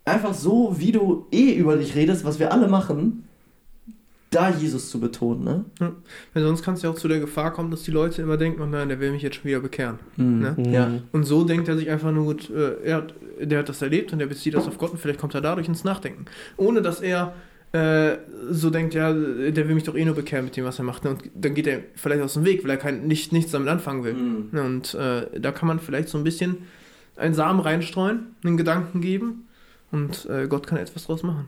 [0.06, 3.28] Einfach so, wie du eh über dich redest, was wir alle machen,
[4.36, 5.44] da Jesus zu betonen.
[5.44, 5.66] Ne?
[5.80, 5.92] Ja.
[6.34, 8.62] Weil sonst kann es ja auch zu der Gefahr kommen, dass die Leute immer denken,
[8.62, 10.00] oh nein, der will mich jetzt schon wieder bekehren.
[10.18, 10.40] Mhm.
[10.40, 10.72] Ne?
[10.72, 10.92] Ja.
[11.12, 13.08] Und so denkt er sich einfach nur, gut, äh, er,
[13.40, 15.68] der hat das erlebt und der bezieht das auf Gott und vielleicht kommt er dadurch
[15.68, 16.26] ins Nachdenken.
[16.58, 17.34] Ohne dass er
[17.72, 18.18] äh,
[18.50, 21.04] so denkt, ja, der will mich doch eh nur bekehren mit dem, was er macht.
[21.04, 21.12] Ne?
[21.12, 24.04] Und dann geht er vielleicht aus dem Weg, weil er kein, nicht, nichts damit anfangen
[24.04, 24.14] will.
[24.14, 24.50] Mhm.
[24.52, 24.64] Ne?
[24.64, 26.58] Und äh, da kann man vielleicht so ein bisschen
[27.16, 29.48] einen Samen reinstreuen, einen Gedanken geben
[29.92, 31.48] und äh, Gott kann etwas draus machen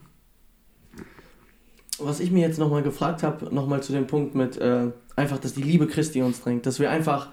[1.99, 5.53] was ich mir jetzt nochmal gefragt habe, nochmal zu dem Punkt mit äh, einfach, dass
[5.53, 7.29] die Liebe Christi uns drängt, dass wir einfach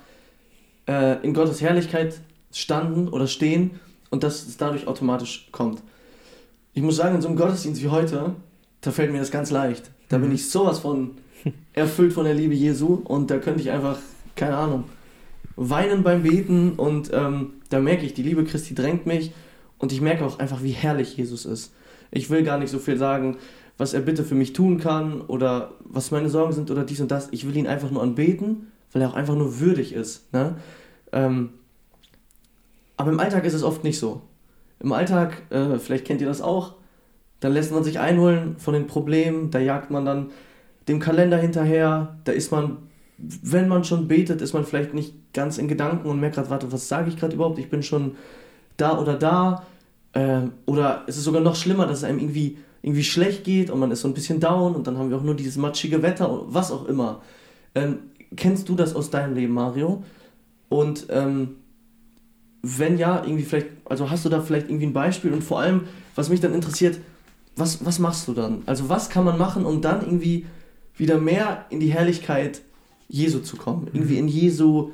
[0.88, 2.20] äh, in Gottes Herrlichkeit
[2.52, 3.72] standen oder stehen
[4.10, 5.82] und dass es dadurch automatisch kommt.
[6.72, 8.34] Ich muss sagen, in so einem Gottesdienst wie heute,
[8.80, 9.90] da fällt mir das ganz leicht.
[10.08, 10.34] Da bin mhm.
[10.34, 11.12] ich sowas von
[11.72, 13.98] erfüllt von der Liebe Jesu und da könnte ich einfach,
[14.34, 14.84] keine Ahnung,
[15.56, 19.32] weinen beim Beten und ähm, da merke ich, die liebe Christi drängt mich
[19.78, 21.72] und ich merke auch einfach, wie herrlich Jesus ist.
[22.10, 23.36] Ich will gar nicht so viel sagen,
[23.78, 27.10] was er bitte für mich tun kann oder was meine Sorgen sind oder dies und
[27.10, 27.28] das.
[27.32, 30.32] Ich will ihn einfach nur anbeten, weil er auch einfach nur würdig ist.
[30.32, 30.56] Ne?
[31.12, 31.50] Ähm,
[32.96, 34.22] aber im Alltag ist es oft nicht so.
[34.80, 36.74] Im Alltag, äh, vielleicht kennt ihr das auch,
[37.40, 40.30] dann lässt man sich einholen von den Problemen, da jagt man dann
[40.88, 42.78] dem Kalender hinterher, da ist man,
[43.18, 46.72] wenn man schon betet, ist man vielleicht nicht ganz in Gedanken und merkt gerade, warte,
[46.72, 47.58] was sage ich gerade überhaupt?
[47.58, 48.16] Ich bin schon
[48.76, 49.66] da oder da.
[50.12, 53.80] Äh, oder es ist sogar noch schlimmer, dass es einem irgendwie, irgendwie schlecht geht und
[53.80, 56.42] man ist so ein bisschen down und dann haben wir auch nur dieses matschige Wetter,
[56.48, 57.22] was auch immer.
[57.74, 57.98] Ähm,
[58.36, 60.02] kennst du das aus deinem Leben, Mario?
[60.68, 61.56] Und ähm,
[62.60, 65.84] wenn ja, irgendwie vielleicht, also hast du da vielleicht irgendwie ein Beispiel und vor allem,
[66.14, 66.98] was mich dann interessiert,
[67.56, 68.62] was, was machst du dann?
[68.66, 70.44] Also was kann man machen, um dann irgendwie
[70.94, 72.60] wieder mehr in die Herrlichkeit
[73.08, 73.88] Jesu zu kommen?
[73.94, 74.90] Irgendwie in Jesu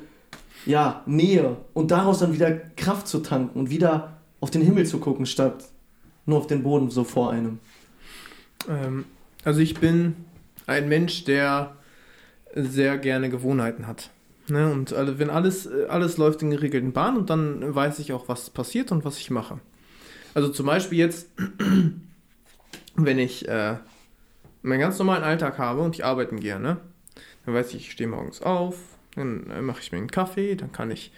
[0.65, 4.99] ja, Nähe und daraus dann wieder Kraft zu tanken und wieder auf den Himmel zu
[4.99, 5.65] gucken, statt
[6.25, 7.59] nur auf den Boden so vor einem.
[8.69, 9.05] Ähm,
[9.43, 10.15] also ich bin
[10.67, 11.75] ein Mensch, der
[12.53, 14.09] sehr gerne Gewohnheiten hat.
[14.47, 14.71] Ne?
[14.71, 18.91] Und wenn alles, alles läuft in geregelten Bahnen und dann weiß ich auch, was passiert
[18.91, 19.59] und was ich mache.
[20.33, 21.29] Also zum Beispiel jetzt,
[22.95, 23.77] wenn ich äh,
[24.61, 26.77] meinen ganz normalen Alltag habe und ich arbeiten gehe, ne?
[27.45, 28.75] dann weiß ich, ich stehe morgens auf,
[29.15, 31.11] dann äh, mache ich mir einen Kaffee, dann kann ich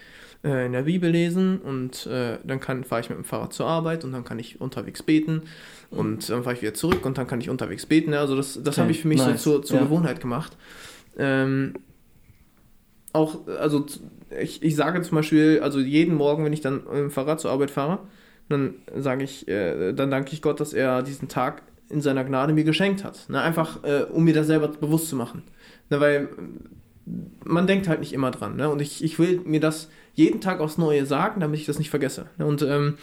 [0.44, 4.04] äh, in der Bibel lesen und äh, dann fahre ich mit dem Fahrrad zur Arbeit
[4.04, 5.44] und dann kann ich unterwegs beten
[5.90, 8.14] und dann fahre ich wieder zurück und dann kann ich unterwegs beten.
[8.14, 9.44] Also das, das okay, habe ich für mich nice.
[9.44, 9.84] so zur, zur ja.
[9.84, 10.58] Gewohnheit gemacht.
[11.18, 11.74] Ähm,
[13.14, 13.86] auch, also
[14.42, 17.72] ich, ich sage zum Beispiel, also jeden Morgen, wenn ich dann im Fahrrad zur Arbeit
[17.72, 18.00] fahre,
[18.50, 22.54] dann sage ich, äh, dann danke ich Gott, dass er diesen Tag in seiner Gnade
[22.54, 23.30] mir geschenkt hat.
[23.30, 23.42] Ne?
[23.42, 25.44] Einfach, äh, um mir das selber bewusst zu machen.
[25.90, 26.00] Ne?
[26.00, 26.30] Weil
[27.44, 28.56] man denkt halt nicht immer dran.
[28.56, 28.70] Ne?
[28.70, 31.89] Und ich, ich will mir das jeden Tag aufs Neue sagen, damit ich das nicht
[31.89, 32.28] vergesse.
[32.38, 32.97] Und ähm,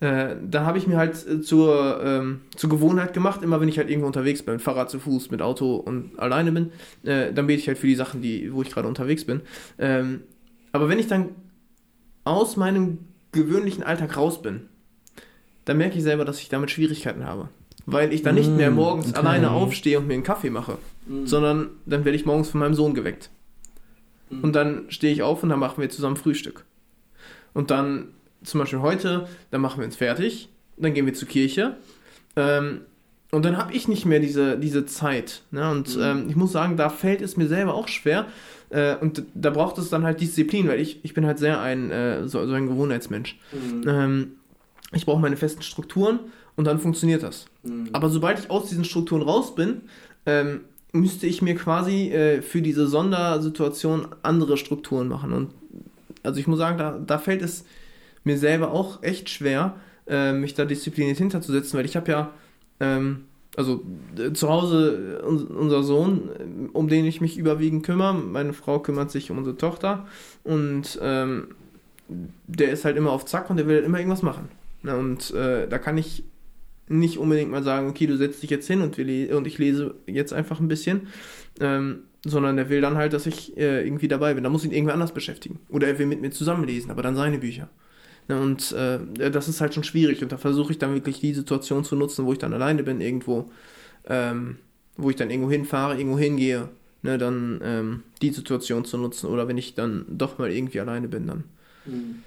[0.00, 3.78] äh, da habe ich mir halt äh, zur, ähm, zur Gewohnheit gemacht, immer wenn ich
[3.78, 6.72] halt irgendwo unterwegs bin, Fahrrad zu Fuß, mit Auto und alleine bin,
[7.04, 9.40] äh, dann bete ich halt für die Sachen, die, wo ich gerade unterwegs bin.
[9.78, 10.22] Ähm,
[10.72, 11.30] aber wenn ich dann
[12.24, 12.98] aus meinem
[13.32, 14.68] gewöhnlichen Alltag raus bin,
[15.64, 17.48] dann merke ich selber, dass ich damit Schwierigkeiten habe.
[17.86, 19.18] Weil ich dann nicht mehr mm, morgens okay.
[19.18, 21.26] alleine aufstehe und mir einen Kaffee mache, mm.
[21.26, 23.30] sondern dann werde ich morgens von meinem Sohn geweckt.
[24.30, 24.44] Mm.
[24.44, 26.64] Und dann stehe ich auf und dann machen wir zusammen Frühstück.
[27.54, 28.08] Und dann
[28.42, 31.76] zum Beispiel heute, dann machen wir uns fertig, dann gehen wir zur Kirche.
[32.36, 32.82] Ähm,
[33.32, 35.42] und dann habe ich nicht mehr diese, diese Zeit.
[35.50, 35.70] Ne?
[35.70, 36.02] Und mhm.
[36.02, 38.26] ähm, ich muss sagen, da fällt es mir selber auch schwer.
[38.70, 41.90] Äh, und da braucht es dann halt Disziplin, weil ich, ich bin halt sehr ein,
[41.90, 43.38] äh, so, so, ein Gewohnheitsmensch.
[43.52, 43.88] Mhm.
[43.88, 44.32] Ähm,
[44.92, 46.20] ich brauche meine festen Strukturen
[46.56, 47.46] und dann funktioniert das.
[47.62, 47.88] Mhm.
[47.92, 49.82] Aber sobald ich aus diesen Strukturen raus bin,
[50.24, 50.60] ähm,
[50.92, 55.32] müsste ich mir quasi äh, für diese Sondersituation andere Strukturen machen.
[55.32, 55.50] Und
[56.22, 57.64] also ich muss sagen, da, da fällt es
[58.24, 62.30] mir selber auch echt schwer, äh, mich da diszipliniert hinterzusetzen, weil ich habe ja,
[62.80, 63.24] ähm,
[63.56, 63.82] also
[64.18, 68.80] äh, zu Hause äh, unser Sohn, äh, um den ich mich überwiegend kümmere, meine Frau
[68.80, 70.06] kümmert sich um unsere Tochter
[70.44, 71.48] und ähm,
[72.08, 74.48] der ist halt immer auf Zack und der will halt immer irgendwas machen.
[74.82, 76.22] Na, und äh, da kann ich
[76.88, 79.94] nicht unbedingt mal sagen, okay, du setzt dich jetzt hin und, wir und ich lese
[80.06, 81.08] jetzt einfach ein bisschen,
[81.60, 84.44] ähm, sondern der will dann halt, dass ich äh, irgendwie dabei bin.
[84.44, 85.58] Da muss ich ihn irgendwie anders beschäftigen.
[85.68, 87.68] Oder er will mit mir zusammenlesen, aber dann seine Bücher.
[88.28, 90.22] Ne, und äh, das ist halt schon schwierig.
[90.22, 93.00] Und da versuche ich dann wirklich die Situation zu nutzen, wo ich dann alleine bin,
[93.00, 93.50] irgendwo,
[94.08, 94.56] ähm,
[94.96, 96.68] wo ich dann irgendwo hinfahre, irgendwo hingehe,
[97.02, 99.28] ne, dann ähm, die Situation zu nutzen.
[99.28, 101.44] Oder wenn ich dann doch mal irgendwie alleine bin, dann.
[101.84, 102.22] Mhm.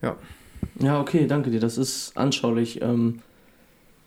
[0.00, 0.16] Ja.
[0.78, 1.60] Ja, okay, danke dir.
[1.60, 2.80] Das ist anschaulich.
[2.80, 3.20] Ähm,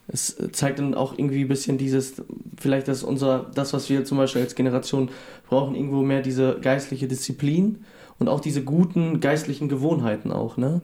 [0.08, 2.22] es zeigt dann auch irgendwie ein bisschen dieses,
[2.58, 5.10] vielleicht das unser, das, was wir zum Beispiel als Generation
[5.50, 7.86] brauchen, irgendwo mehr diese geistliche Disziplin
[8.20, 10.82] und auch diese guten geistlichen Gewohnheiten auch, ne?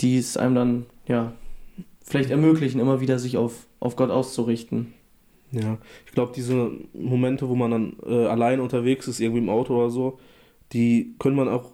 [0.00, 1.32] die es einem dann, ja,
[2.02, 4.92] vielleicht ermöglichen, immer wieder sich auf, auf Gott auszurichten.
[5.50, 9.76] Ja, ich glaube, diese Momente, wo man dann äh, allein unterwegs ist, irgendwie im Auto
[9.76, 10.18] oder so,
[10.72, 11.70] die können man auch,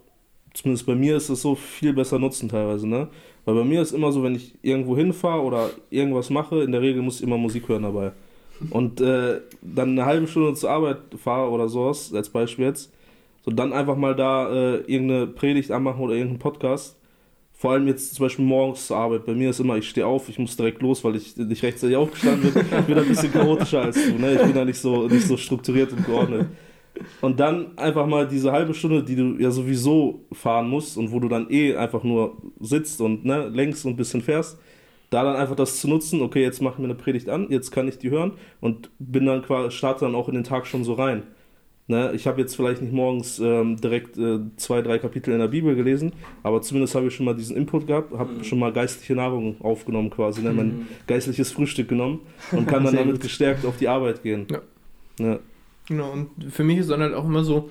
[0.53, 3.09] zumindest bei mir ist es so, viel besser nutzen teilweise, ne?
[3.45, 6.83] Weil bei mir ist immer so, wenn ich irgendwo hinfahre oder irgendwas mache, in der
[6.83, 8.13] Regel muss ich immer Musik hören dabei.
[8.71, 12.93] Und äh, dann eine halbe Stunde zur Arbeit fahre oder sowas, als Beispiel jetzt,
[13.43, 16.97] so dann einfach mal da äh, irgendeine Predigt anmachen oder irgendeinen Podcast
[17.61, 19.27] vor allem jetzt zum Beispiel morgens zur Arbeit.
[19.27, 21.95] Bei mir ist immer, ich stehe auf, ich muss direkt los, weil ich nicht rechtzeitig
[21.95, 22.65] aufgestanden bin.
[22.65, 24.13] Ich bin ein bisschen chaotischer als du.
[24.13, 24.33] Ne?
[24.37, 26.47] Ich bin da nicht so, nicht so strukturiert und geordnet.
[27.21, 31.21] Und dann einfach mal diese halbe Stunde, die du ja sowieso fahren musst und wo
[31.21, 34.59] du dann eh einfach nur sitzt und ne, längst und ein bisschen fährst,
[35.11, 37.73] da dann einfach das zu nutzen, okay, jetzt mache ich mir eine Predigt an, jetzt
[37.73, 40.85] kann ich die hören und bin dann quasi, starte dann auch in den Tag schon
[40.85, 41.25] so rein.
[41.89, 45.49] Ne, ich habe jetzt vielleicht nicht morgens ähm, direkt äh, zwei, drei Kapitel in der
[45.49, 46.13] Bibel gelesen,
[46.45, 48.45] aber zumindest habe ich schon mal diesen Input gehabt, habe mhm.
[48.45, 50.87] schon mal geistliche Nahrung aufgenommen quasi, ne, mein mhm.
[51.09, 52.21] geistliches Frühstück genommen
[52.53, 53.23] und kann dann damit gut.
[53.23, 54.47] gestärkt auf die Arbeit gehen.
[54.49, 54.61] Ja.
[55.19, 55.39] ja.
[55.91, 57.69] Genau, und für mich ist dann halt auch immer so,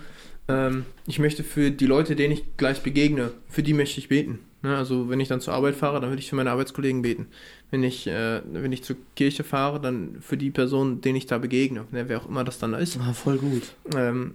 [0.49, 4.39] ähm, ich möchte für die Leute, denen ich gleich begegne, für die möchte ich beten.
[4.61, 4.75] Ne?
[4.75, 7.27] Also wenn ich dann zur Arbeit fahre, dann würde ich für meine Arbeitskollegen beten.
[7.71, 11.37] Wenn ich, äh, wenn ich zur Kirche fahre, dann für die Person, denen ich da
[11.37, 12.09] begegne, ne?
[12.09, 12.99] wer auch immer das dann ist.
[12.99, 13.73] Ah, voll gut.
[13.95, 14.33] Ähm,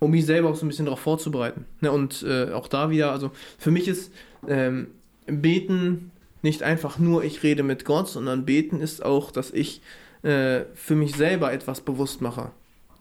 [0.00, 1.64] um mich selber auch so ein bisschen darauf vorzubereiten.
[1.80, 1.92] Ne?
[1.92, 4.12] Und äh, auch da wieder, also für mich ist
[4.48, 4.88] ähm,
[5.26, 6.10] Beten
[6.42, 9.80] nicht einfach nur, ich rede mit Gott, sondern Beten ist auch, dass ich
[10.22, 12.50] äh, für mich selber etwas bewusst mache.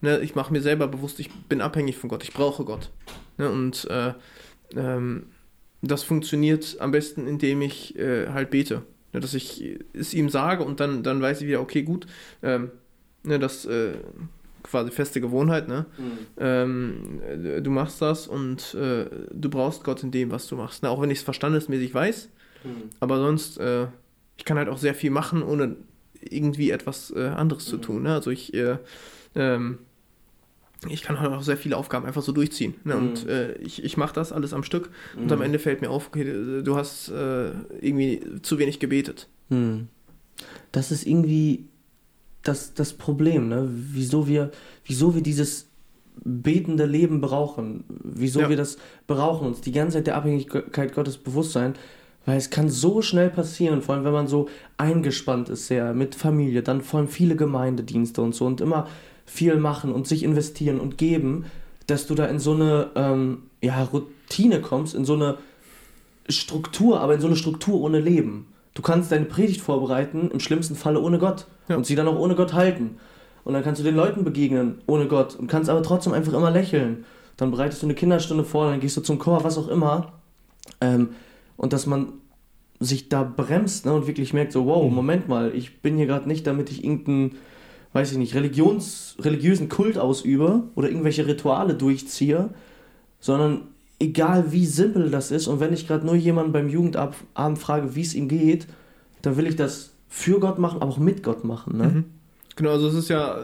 [0.01, 0.19] Ne?
[0.19, 2.89] Ich mache mir selber bewusst, ich bin abhängig von Gott, ich brauche Gott.
[3.37, 3.49] Ne?
[3.49, 4.13] Und äh,
[4.75, 5.27] ähm,
[5.81, 8.83] das funktioniert am besten, indem ich äh, halt bete.
[9.13, 12.07] Ja, dass ich es ihm sage und dann, dann weiß ich wieder, okay, gut,
[12.41, 12.71] ähm,
[13.23, 13.95] ne, das äh,
[14.63, 15.85] quasi feste Gewohnheit, ne?
[15.97, 16.11] Mhm.
[16.37, 17.21] Ähm,
[17.61, 20.83] du machst das und äh, du brauchst Gott in dem, was du machst.
[20.83, 20.89] Ne?
[20.89, 22.29] Auch wenn ich es verstandesmäßig weiß,
[22.63, 22.89] mhm.
[23.01, 23.87] aber sonst, äh,
[24.37, 25.75] ich kann halt auch sehr viel machen, ohne
[26.21, 27.69] irgendwie etwas äh, anderes mhm.
[27.69, 28.03] zu tun.
[28.03, 28.13] Ne?
[28.13, 28.77] Also ich äh,
[29.35, 29.79] ähm,
[30.89, 32.75] ich kann halt auch sehr viele Aufgaben einfach so durchziehen.
[32.83, 32.95] Ne?
[32.95, 33.01] Mhm.
[33.01, 35.23] Und äh, ich, ich mache das alles am Stück mhm.
[35.23, 39.27] und am Ende fällt mir auf, okay, du hast äh, irgendwie zu wenig gebetet.
[39.49, 39.89] Mhm.
[40.71, 41.65] Das ist irgendwie
[42.41, 43.67] das, das Problem, ne?
[43.69, 44.51] wieso, wir,
[44.85, 45.67] wieso wir dieses
[46.23, 48.49] betende Leben brauchen, wieso ja.
[48.49, 51.75] wir das brauchen, uns die ganze Zeit der Abhängigkeit Gottes bewusst sein,
[52.25, 56.15] weil es kann so schnell passieren, vor allem wenn man so eingespannt ist, sehr mit
[56.15, 58.87] Familie, dann vor allem viele Gemeindedienste und so und immer
[59.31, 61.45] viel machen und sich investieren und geben,
[61.87, 65.37] dass du da in so eine ähm, ja, Routine kommst, in so eine
[66.27, 68.47] Struktur, aber in so eine Struktur ohne Leben.
[68.73, 71.77] Du kannst deine Predigt vorbereiten, im schlimmsten Falle ohne Gott ja.
[71.77, 72.97] und sie dann auch ohne Gott halten.
[73.45, 76.51] Und dann kannst du den Leuten begegnen ohne Gott und kannst aber trotzdem einfach immer
[76.51, 77.05] lächeln.
[77.37, 80.11] Dann bereitest du eine Kinderstunde vor, dann gehst du zum Chor, was auch immer.
[80.81, 81.09] Ähm,
[81.55, 82.13] und dass man
[82.81, 84.95] sich da bremst ne, und wirklich merkt, so, wow, mhm.
[84.95, 87.37] Moment mal, ich bin hier gerade nicht, damit ich irgendeinen
[87.93, 92.49] weiß ich nicht, Religions, religiösen Kult ausübe oder irgendwelche Rituale durchziehe,
[93.19, 93.63] sondern
[93.99, 98.01] egal wie simpel das ist und wenn ich gerade nur jemanden beim Jugendabend frage, wie
[98.01, 98.67] es ihm geht,
[99.21, 101.77] dann will ich das für Gott machen, aber auch mit Gott machen.
[101.77, 101.83] Ne?
[101.83, 102.05] Mhm.
[102.55, 103.43] Genau, also es ist ja, äh,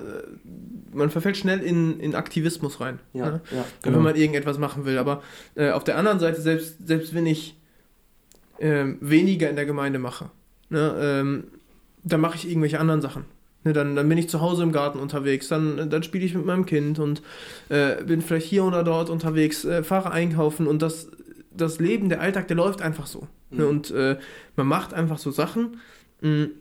[0.94, 3.42] man verfällt schnell in, in Aktivismus rein, ja, ne?
[3.52, 3.98] ja, genau.
[3.98, 4.98] wenn man irgendetwas machen will.
[4.98, 5.22] Aber
[5.56, 7.58] äh, auf der anderen Seite, selbst, selbst wenn ich
[8.58, 10.30] äh, weniger in der Gemeinde mache,
[10.70, 11.44] ne, ähm,
[12.04, 13.26] dann mache ich irgendwelche anderen Sachen.
[13.68, 16.46] Ne, dann, dann bin ich zu Hause im Garten unterwegs, dann, dann spiele ich mit
[16.46, 17.22] meinem Kind und
[17.68, 21.12] äh, bin vielleicht hier oder dort unterwegs, äh, fahre einkaufen und das,
[21.52, 23.28] das Leben, der Alltag, der läuft einfach so.
[23.50, 23.58] Ne, mhm.
[23.58, 24.18] Ne, und äh,
[24.56, 25.82] man macht einfach so Sachen,
[26.22, 26.52] mh, mm,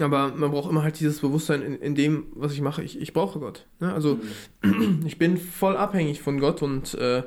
[0.00, 2.82] aber man braucht immer halt dieses Bewusstsein in, in dem, was ich mache.
[2.82, 3.66] Ich, ich brauche Gott.
[3.78, 3.92] Ne?
[3.92, 4.18] Also
[4.62, 5.02] mhm.
[5.06, 7.22] ich bin voll abhängig von Gott und äh,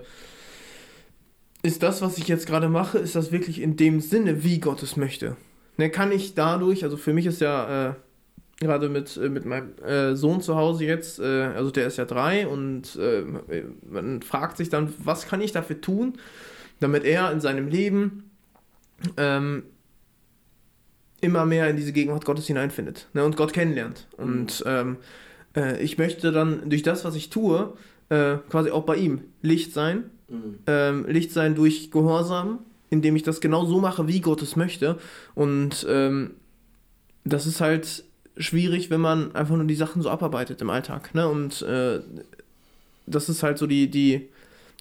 [1.62, 4.84] ist das, was ich jetzt gerade mache, ist das wirklich in dem Sinne, wie Gott
[4.84, 5.38] es möchte?
[5.78, 7.94] Ne, kann ich dadurch, also für mich ist ja äh,
[8.64, 12.06] gerade mit, äh, mit meinem äh, Sohn zu Hause jetzt, äh, also der ist ja
[12.06, 13.24] drei und äh,
[13.90, 16.14] man fragt sich dann, was kann ich dafür tun,
[16.80, 18.32] damit er in seinem Leben
[19.18, 19.64] ähm,
[21.22, 24.08] immer mehr in diese Gegenwart Gottes hineinfindet ne, und Gott kennenlernt.
[24.18, 24.24] Mhm.
[24.24, 24.98] Und ähm,
[25.56, 27.74] äh, ich möchte dann durch das, was ich tue,
[28.10, 30.10] äh, quasi auch bei ihm Licht sein.
[30.28, 30.60] Mhm.
[30.68, 34.98] Ähm, Licht sein durch Gehorsam, indem ich das genau so mache, wie Gott es möchte.
[35.36, 36.32] Und ähm,
[37.24, 38.04] das ist halt
[38.38, 41.14] schwierig, wenn man einfach nur die Sachen so abarbeitet im Alltag.
[41.14, 41.28] Ne?
[41.28, 42.00] Und äh,
[43.06, 44.30] das ist halt so die, die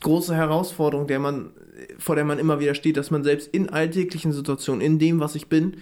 [0.03, 1.51] große Herausforderung, der man,
[1.99, 5.35] vor der man immer wieder steht, dass man selbst in alltäglichen Situationen, in dem, was
[5.35, 5.77] ich bin,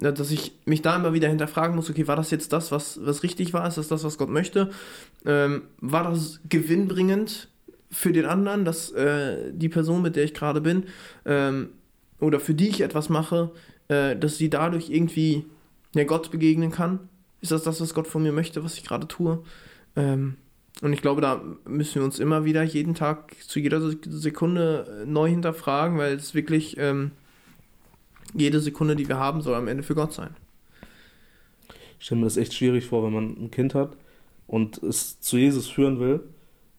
[0.00, 3.00] äh, dass ich mich da immer wieder hinterfragen muss, okay, war das jetzt das, was,
[3.04, 3.66] was richtig war?
[3.66, 4.70] Ist das das, was Gott möchte?
[5.24, 7.48] Ähm, war das gewinnbringend
[7.90, 10.84] für den anderen, dass äh, die Person, mit der ich gerade bin,
[11.24, 11.70] ähm,
[12.20, 13.50] oder für die ich etwas mache,
[13.88, 15.44] äh, dass sie dadurch irgendwie
[15.94, 17.00] ja, Gott begegnen kann?
[17.44, 19.42] Ist das das, was Gott von mir möchte, was ich gerade tue?
[19.96, 20.36] Ähm,
[20.80, 25.06] und ich glaube, da müssen wir uns immer wieder jeden Tag zu jeder Sekunde äh,
[25.06, 27.12] neu hinterfragen, weil es wirklich ähm,
[28.32, 30.34] jede Sekunde, die wir haben, soll am Ende für Gott sein.
[31.98, 33.96] Ich stelle mir das echt schwierig vor, wenn man ein Kind hat
[34.46, 36.20] und es zu Jesus führen will,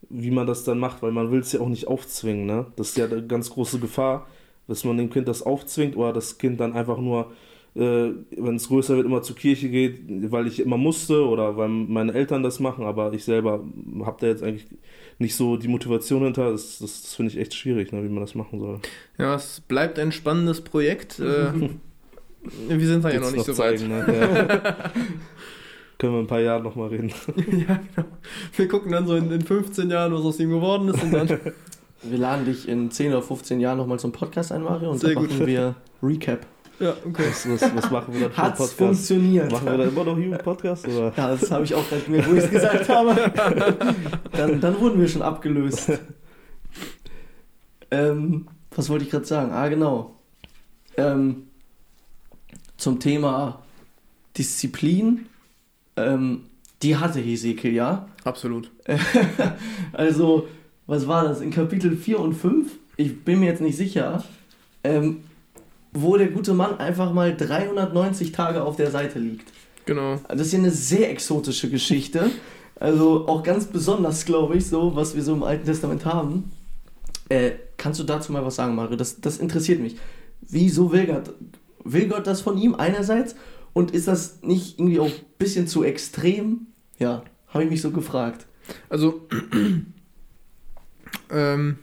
[0.09, 2.47] wie man das dann macht, weil man will es ja auch nicht aufzwingen.
[2.47, 2.65] Ne?
[2.75, 4.27] Das ist ja eine ganz große Gefahr,
[4.67, 7.31] dass man dem Kind das aufzwingt oder das Kind dann einfach nur
[7.75, 9.99] wenn es größer wird, immer zur Kirche geht,
[10.31, 13.65] weil ich immer musste oder weil meine Eltern das machen, aber ich selber
[14.05, 14.67] habe da jetzt eigentlich
[15.19, 16.51] nicht so die Motivation hinter.
[16.51, 18.79] Das, das, das finde ich echt schwierig, ne, wie man das machen soll.
[19.17, 21.21] Ja, es bleibt ein spannendes Projekt.
[22.69, 23.81] Äh, wir sind da ja noch nicht so weit.
[23.81, 24.05] Ne?
[24.07, 24.45] Ja.
[25.97, 27.09] Können wir in ein paar Jahren nochmal reden.
[27.67, 28.07] ja, genau.
[28.55, 31.39] Wir gucken dann so in, in 15 Jahren, was aus ihm geworden ist und dann.
[32.03, 35.15] Wir laden dich in 10 oder 15 Jahren nochmal zum Podcast ein, Mario, und Sehr
[35.15, 35.47] dann machen gut.
[35.47, 36.45] wir Recap.
[36.79, 37.23] Ja, okay.
[37.29, 38.77] Was, was, was machen wir dann Hat's Podcast?
[38.77, 39.51] funktioniert.
[39.51, 40.87] Machen wir da immer noch Jugend-Podcast?
[40.87, 43.15] Ja, das habe ich auch gerade gemerkt, wo ich es gesagt habe.
[44.33, 45.93] Dann, dann wurden wir schon abgelöst.
[47.89, 49.51] Ähm, was wollte ich gerade sagen?
[49.51, 50.19] Ah, genau.
[50.97, 51.47] Ähm,
[52.75, 53.63] zum Thema
[54.37, 55.27] Disziplin.
[55.95, 56.41] Ähm,
[56.81, 58.07] die hatte Hesekiel, ja?
[58.25, 58.71] Absolut.
[59.93, 60.47] also,
[60.87, 61.39] was war das?
[61.39, 64.23] In Kapitel 4 und 5, ich bin mir jetzt nicht sicher,
[64.83, 65.23] ähm,
[65.95, 69.51] wo der gute Mann einfach mal 390 Tage auf der Seite liegt.
[69.85, 70.19] Genau.
[70.27, 72.29] Das ist ja eine sehr exotische Geschichte.
[72.75, 76.51] Also auch ganz besonders, glaube ich, so, was wir so im Alten Testament haben.
[77.29, 78.97] Äh, kannst du dazu mal was sagen, Mario?
[78.97, 79.95] Das, das interessiert mich.
[80.41, 81.33] Wieso will Gott,
[81.83, 83.35] will Gott das von ihm einerseits?
[83.73, 86.67] Und ist das nicht irgendwie auch ein bisschen zu extrem?
[86.99, 88.45] Ja, habe ich mich so gefragt.
[88.89, 89.27] Also,
[91.31, 91.77] ähm,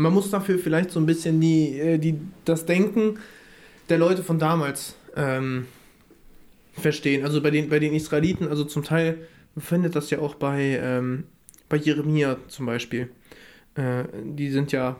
[0.00, 3.18] man muss dafür vielleicht so ein bisschen die, äh, die, das Denken
[3.88, 5.66] der Leute von damals ähm,
[6.72, 7.24] verstehen.
[7.24, 9.18] Also bei den, bei den Israeliten, also zum Teil,
[9.58, 11.24] findet das ja auch bei, ähm,
[11.68, 13.10] bei Jeremia zum Beispiel.
[13.74, 14.96] Äh, die sind ja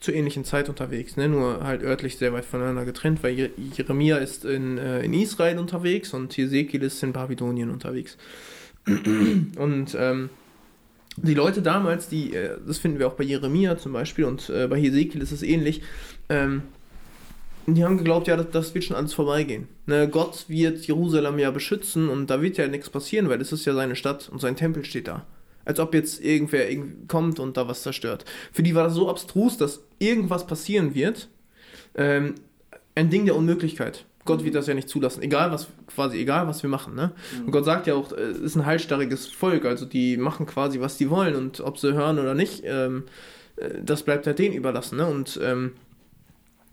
[0.00, 1.28] zur ähnlichen Zeit unterwegs, ne?
[1.28, 6.14] nur halt örtlich sehr weit voneinander getrennt, weil Jeremia ist in, äh, in Israel unterwegs
[6.14, 8.16] und Hesekiel ist in Babylonien unterwegs.
[8.86, 10.30] und ähm,
[11.16, 14.66] die Leute damals, die, äh, das finden wir auch bei Jeremia zum Beispiel und äh,
[14.66, 15.82] bei Hesekiel ist es ähnlich,
[16.28, 16.62] ähm,
[17.66, 19.66] die haben geglaubt, ja, das, das wird schon alles vorbeigehen.
[19.86, 23.64] Ne, Gott wird Jerusalem ja beschützen und da wird ja nichts passieren, weil es ist
[23.64, 25.26] ja seine Stadt und sein Tempel steht da.
[25.64, 26.66] Als ob jetzt irgendwer
[27.08, 28.24] kommt und da was zerstört.
[28.52, 31.28] Für die war das so abstrus, dass irgendwas passieren wird.
[31.96, 32.36] Ähm,
[32.94, 34.04] ein Ding der Unmöglichkeit.
[34.26, 37.12] Gott wird das ja nicht zulassen, egal was, quasi egal was wir machen, ne?
[37.44, 40.98] Und Gott sagt ja auch, es ist ein halsstarriges Volk, also die machen quasi, was
[40.98, 43.04] die wollen und ob sie hören oder nicht, ähm,
[43.56, 45.06] äh, das bleibt halt denen überlassen, ne?
[45.06, 45.72] Und ähm,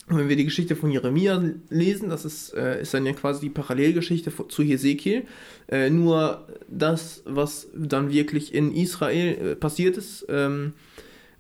[0.08, 3.50] wenn wir die Geschichte von Jeremia lesen, das ist, äh, ist dann ja quasi die
[3.50, 5.24] Parallelgeschichte zu Hesekiel,
[5.70, 10.74] äh, nur das, was dann wirklich in Israel äh, passiert ist, ähm,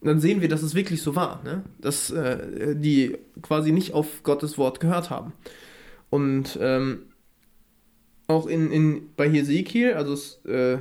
[0.01, 1.63] dann sehen wir, dass es wirklich so war, ne?
[1.79, 5.33] dass äh, die quasi nicht auf Gottes Wort gehört haben.
[6.13, 7.07] Und ähm,
[8.27, 10.77] auch in, in, bei Hesekiel, also es, äh,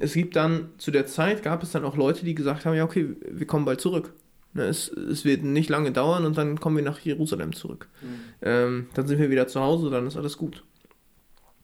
[0.00, 2.82] es gibt dann zu der Zeit, gab es dann auch Leute, die gesagt haben, ja
[2.82, 4.12] okay, wir kommen bald zurück.
[4.54, 7.88] Ne, es, es wird nicht lange dauern und dann kommen wir nach Jerusalem zurück.
[8.02, 8.08] Mhm.
[8.42, 10.64] Ähm, dann sind wir wieder zu Hause, dann ist alles gut.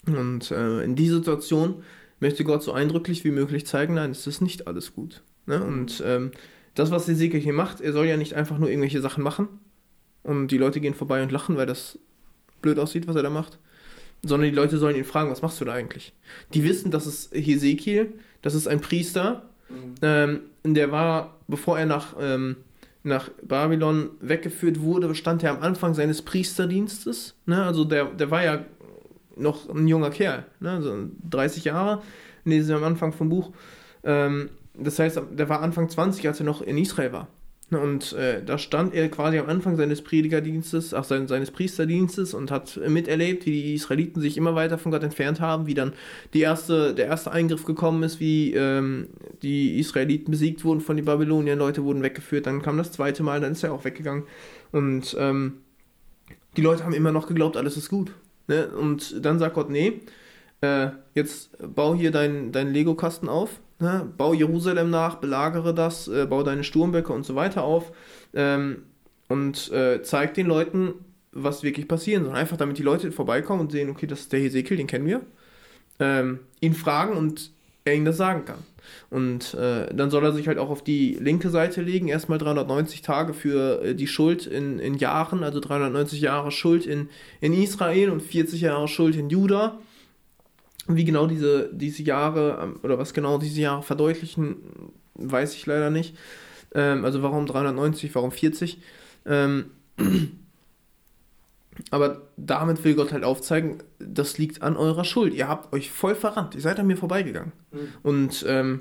[0.07, 1.83] Und äh, in dieser Situation
[2.21, 5.25] möchte Gott so eindrücklich wie möglich zeigen, nein, es ist nicht alles gut.
[5.47, 5.61] Ne?
[5.61, 6.31] Und ähm,
[6.77, 9.49] das, was Hesekiel hier macht, er soll ja nicht einfach nur irgendwelche Sachen machen
[10.23, 11.99] und die Leute gehen vorbei und lachen, weil das
[12.65, 13.59] blöd aussieht, was er da macht.
[14.23, 16.15] Sondern die Leute sollen ihn fragen, was machst du da eigentlich?
[16.55, 19.95] Die wissen, dass es Hesekiel, das ist ein Priester, mhm.
[20.03, 22.57] ähm, der war, bevor er nach, ähm,
[23.03, 27.35] nach Babylon weggeführt wurde, stand er am Anfang seines Priesterdienstes.
[27.45, 27.63] Ne?
[27.63, 28.65] Also der, der war ja
[29.37, 30.81] noch ein junger Kerl, ne?
[30.81, 30.97] so
[31.31, 32.03] 30 Jahre,
[32.45, 33.53] lesen wir am Anfang vom Buch.
[34.05, 37.29] Ähm, das heißt, der war Anfang 20, als er noch in Israel war.
[37.71, 42.51] Und äh, da stand er quasi am Anfang seines Predigerdienstes, ach, sein, seines Priesterdienstes und
[42.51, 45.95] hat miterlebt, wie die Israeliten sich immer weiter von Gott entfernt haben, wie dann
[46.35, 49.09] die erste, der erste Eingriff gekommen ist, wie ähm,
[49.43, 53.41] die Israeliten besiegt wurden von den Babyloniern, Leute wurden weggeführt, dann kam das zweite Mal,
[53.41, 54.25] dann ist er auch weggegangen.
[54.71, 55.55] Und ähm,
[56.57, 58.13] die Leute haben immer noch geglaubt, alles ist gut.
[58.47, 58.69] Ne?
[58.69, 60.01] Und dann sagt Gott, nee,
[60.61, 64.11] äh, jetzt bau hier deinen dein Lego-Kasten auf Ne?
[64.17, 67.93] Bau Jerusalem nach, belagere das, äh, bau deine Sturmböcke und so weiter auf
[68.33, 68.85] ähm,
[69.29, 70.95] und äh, zeig den Leuten,
[71.33, 72.35] was wirklich passieren soll.
[72.35, 75.21] Einfach damit die Leute vorbeikommen und sehen, okay, das ist der Hesekiel, den kennen wir.
[76.01, 77.51] Ähm, ihn fragen und
[77.85, 78.61] er ihnen das sagen kann.
[79.11, 83.03] Und äh, dann soll er sich halt auch auf die linke Seite legen, erstmal 390
[83.03, 87.11] Tage für äh, die Schuld in, in Jahren, also 390 Jahre Schuld in,
[87.43, 89.79] in Israel und 40 Jahre Schuld in Juda
[90.89, 94.57] wie genau diese, diese Jahre ähm, oder was genau diese Jahre verdeutlichen,
[95.15, 96.17] weiß ich leider nicht.
[96.75, 98.81] Ähm, also warum 390, warum 40?
[99.27, 99.71] Ähm,
[101.91, 105.35] aber damit will Gott halt aufzeigen, das liegt an eurer Schuld.
[105.35, 106.55] Ihr habt euch voll verrannt.
[106.55, 107.53] Ihr seid an mir vorbeigegangen.
[107.73, 107.89] Mhm.
[108.03, 108.81] Und ähm,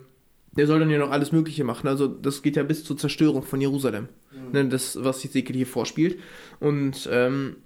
[0.52, 1.88] der soll dann ja noch alles Mögliche machen.
[1.88, 4.10] Also das geht ja bis zur Zerstörung von Jerusalem.
[4.32, 4.52] Mhm.
[4.52, 6.20] Ne, das, was Ezekiel hier vorspielt.
[6.60, 7.58] Und ähm,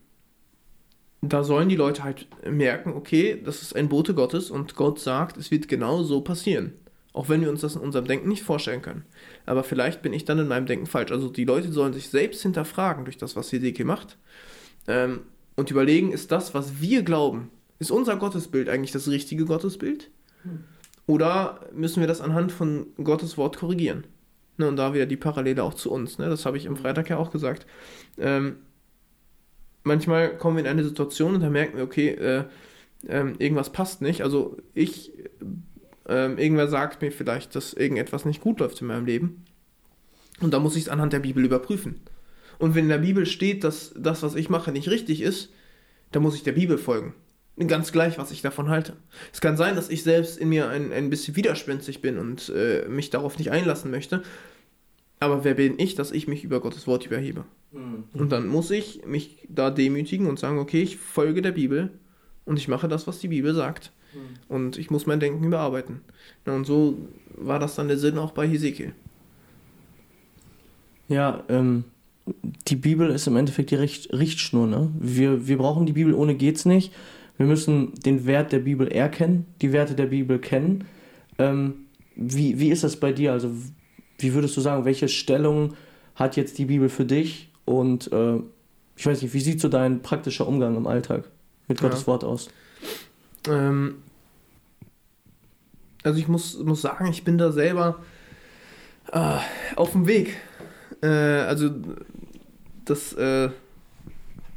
[1.22, 5.38] da sollen die Leute halt merken, okay, das ist ein Bote Gottes und Gott sagt,
[5.38, 6.74] es wird genau so passieren.
[7.14, 9.04] Auch wenn wir uns das in unserem Denken nicht vorstellen können.
[9.48, 11.12] Aber vielleicht bin ich dann in meinem Denken falsch.
[11.12, 14.18] Also die Leute sollen sich selbst hinterfragen durch das, was Hesekiel macht.
[14.88, 15.22] Ähm,
[15.56, 17.50] und überlegen, ist das, was wir glauben,
[17.80, 20.10] Ist unser Gottesbild eigentlich das richtige Gottesbild?
[21.06, 24.06] Oder müssen wir das anhand von Gottes Wort korrigieren?
[24.58, 26.18] Ne, und da wieder die Parallele auch zu uns.
[26.18, 26.30] Ne?
[26.30, 27.68] Das habe ich am Freitag ja auch gesagt.
[28.18, 28.58] Ähm,
[29.84, 32.44] manchmal kommen wir in eine Situation und da merken wir, okay, äh,
[33.08, 34.22] äh, irgendwas passt nicht.
[34.22, 35.12] Also ich,
[36.08, 39.46] äh, irgendwer sagt mir vielleicht, dass irgendetwas nicht gut läuft in meinem Leben.
[40.40, 42.02] Und da muss ich es anhand der Bibel überprüfen.
[42.60, 45.52] Und wenn in der Bibel steht, dass das, was ich mache, nicht richtig ist,
[46.12, 47.14] dann muss ich der Bibel folgen.
[47.68, 48.94] Ganz gleich, was ich davon halte.
[49.34, 52.88] Es kann sein, dass ich selbst in mir ein, ein bisschen widerspenstig bin und äh,
[52.88, 54.22] mich darauf nicht einlassen möchte.
[55.20, 57.46] Aber wer bin ich, dass ich mich über Gottes Wort überhebe?
[57.72, 58.04] Mhm.
[58.14, 61.92] Und dann muss ich mich da demütigen und sagen, okay, ich folge der Bibel
[62.46, 63.92] und ich mache das, was die Bibel sagt.
[64.14, 64.56] Mhm.
[64.56, 66.02] Und ich muss mein Denken überarbeiten.
[66.46, 66.98] und so
[67.36, 68.94] war das dann der Sinn auch bei Hesekiel.
[71.10, 71.86] Ja, ähm,
[72.68, 74.68] die Bibel ist im Endeffekt die Richt Richtschnur.
[74.68, 74.92] Ne?
[75.00, 76.94] Wir, wir brauchen die Bibel, ohne geht's nicht.
[77.38, 80.86] Wir müssen den Wert der Bibel erkennen, die Werte der Bibel kennen.
[81.38, 83.32] Ähm, wie, wie ist das bei dir?
[83.32, 83.52] Also,
[84.18, 85.76] wie würdest du sagen, welche Stellung
[86.16, 87.50] hat jetzt die Bibel für dich?
[87.66, 88.38] Und äh,
[88.96, 91.26] ich weiß nicht, wie sieht so dein praktischer Umgang im Alltag
[91.68, 92.08] mit Gottes ja.
[92.08, 92.50] Wort aus?
[93.48, 93.96] Ähm,
[96.04, 98.00] also ich muss, muss sagen, ich bin da selber
[99.12, 99.38] äh,
[99.76, 100.38] auf dem Weg.
[101.02, 101.70] Äh, also
[102.86, 103.50] das äh,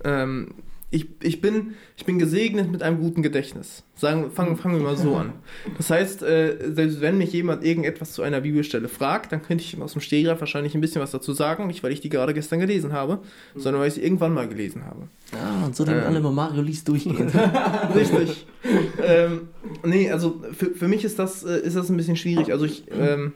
[0.04, 0.54] ähm,
[0.92, 3.84] ich, ich, bin, ich bin gesegnet mit einem guten Gedächtnis.
[3.94, 5.34] Sagen, fangen, fangen wir mal so an.
[5.76, 9.80] Das heißt, äh, selbst wenn mich jemand irgendetwas zu einer Bibelstelle fragt, dann könnte ich
[9.80, 11.68] aus dem Stegreif wahrscheinlich ein bisschen was dazu sagen.
[11.68, 13.20] Nicht, weil ich die gerade gestern gelesen habe,
[13.54, 13.60] mhm.
[13.60, 15.06] sondern weil ich sie irgendwann mal gelesen habe.
[15.32, 17.32] Ah, und so denken ähm, alle immer, Mario liest durchgehend.
[17.94, 18.46] Richtig.
[19.00, 19.48] ähm,
[19.84, 22.52] nee, also für, für mich ist das, äh, ist das ein bisschen schwierig.
[22.52, 22.84] Also ich...
[22.90, 23.32] Ähm,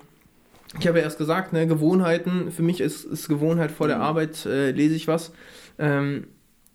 [0.80, 4.02] ich habe ja erst gesagt, ne, Gewohnheiten, für mich ist, ist Gewohnheit vor der mhm.
[4.02, 5.32] Arbeit, äh, lese ich was.
[5.78, 6.24] Ähm,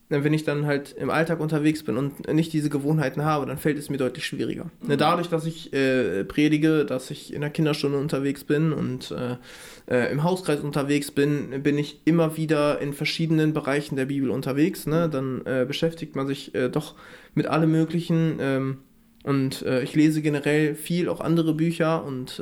[0.09, 3.77] wenn ich dann halt im Alltag unterwegs bin und nicht diese Gewohnheiten habe, dann fällt
[3.77, 4.71] es mir deutlich schwieriger.
[4.81, 4.97] Mhm.
[4.97, 9.35] Dadurch, dass ich äh, predige, dass ich in der Kinderstunde unterwegs bin und äh,
[9.87, 14.87] äh, im Hauskreis unterwegs bin, bin ich immer wieder in verschiedenen Bereichen der Bibel unterwegs.
[14.87, 15.07] Ne?
[15.07, 15.11] Mhm.
[15.11, 16.95] Dann äh, beschäftigt man sich äh, doch
[17.35, 18.77] mit allem Möglichen ähm,
[19.23, 22.41] und äh, ich lese generell viel, auch andere Bücher und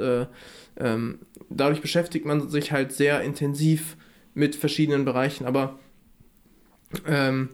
[0.80, 3.98] ähm, dadurch beschäftigt man sich halt sehr intensiv
[4.36, 5.46] mit verschiedenen Bereichen.
[5.46, 5.80] Aber
[7.06, 7.50] ähm,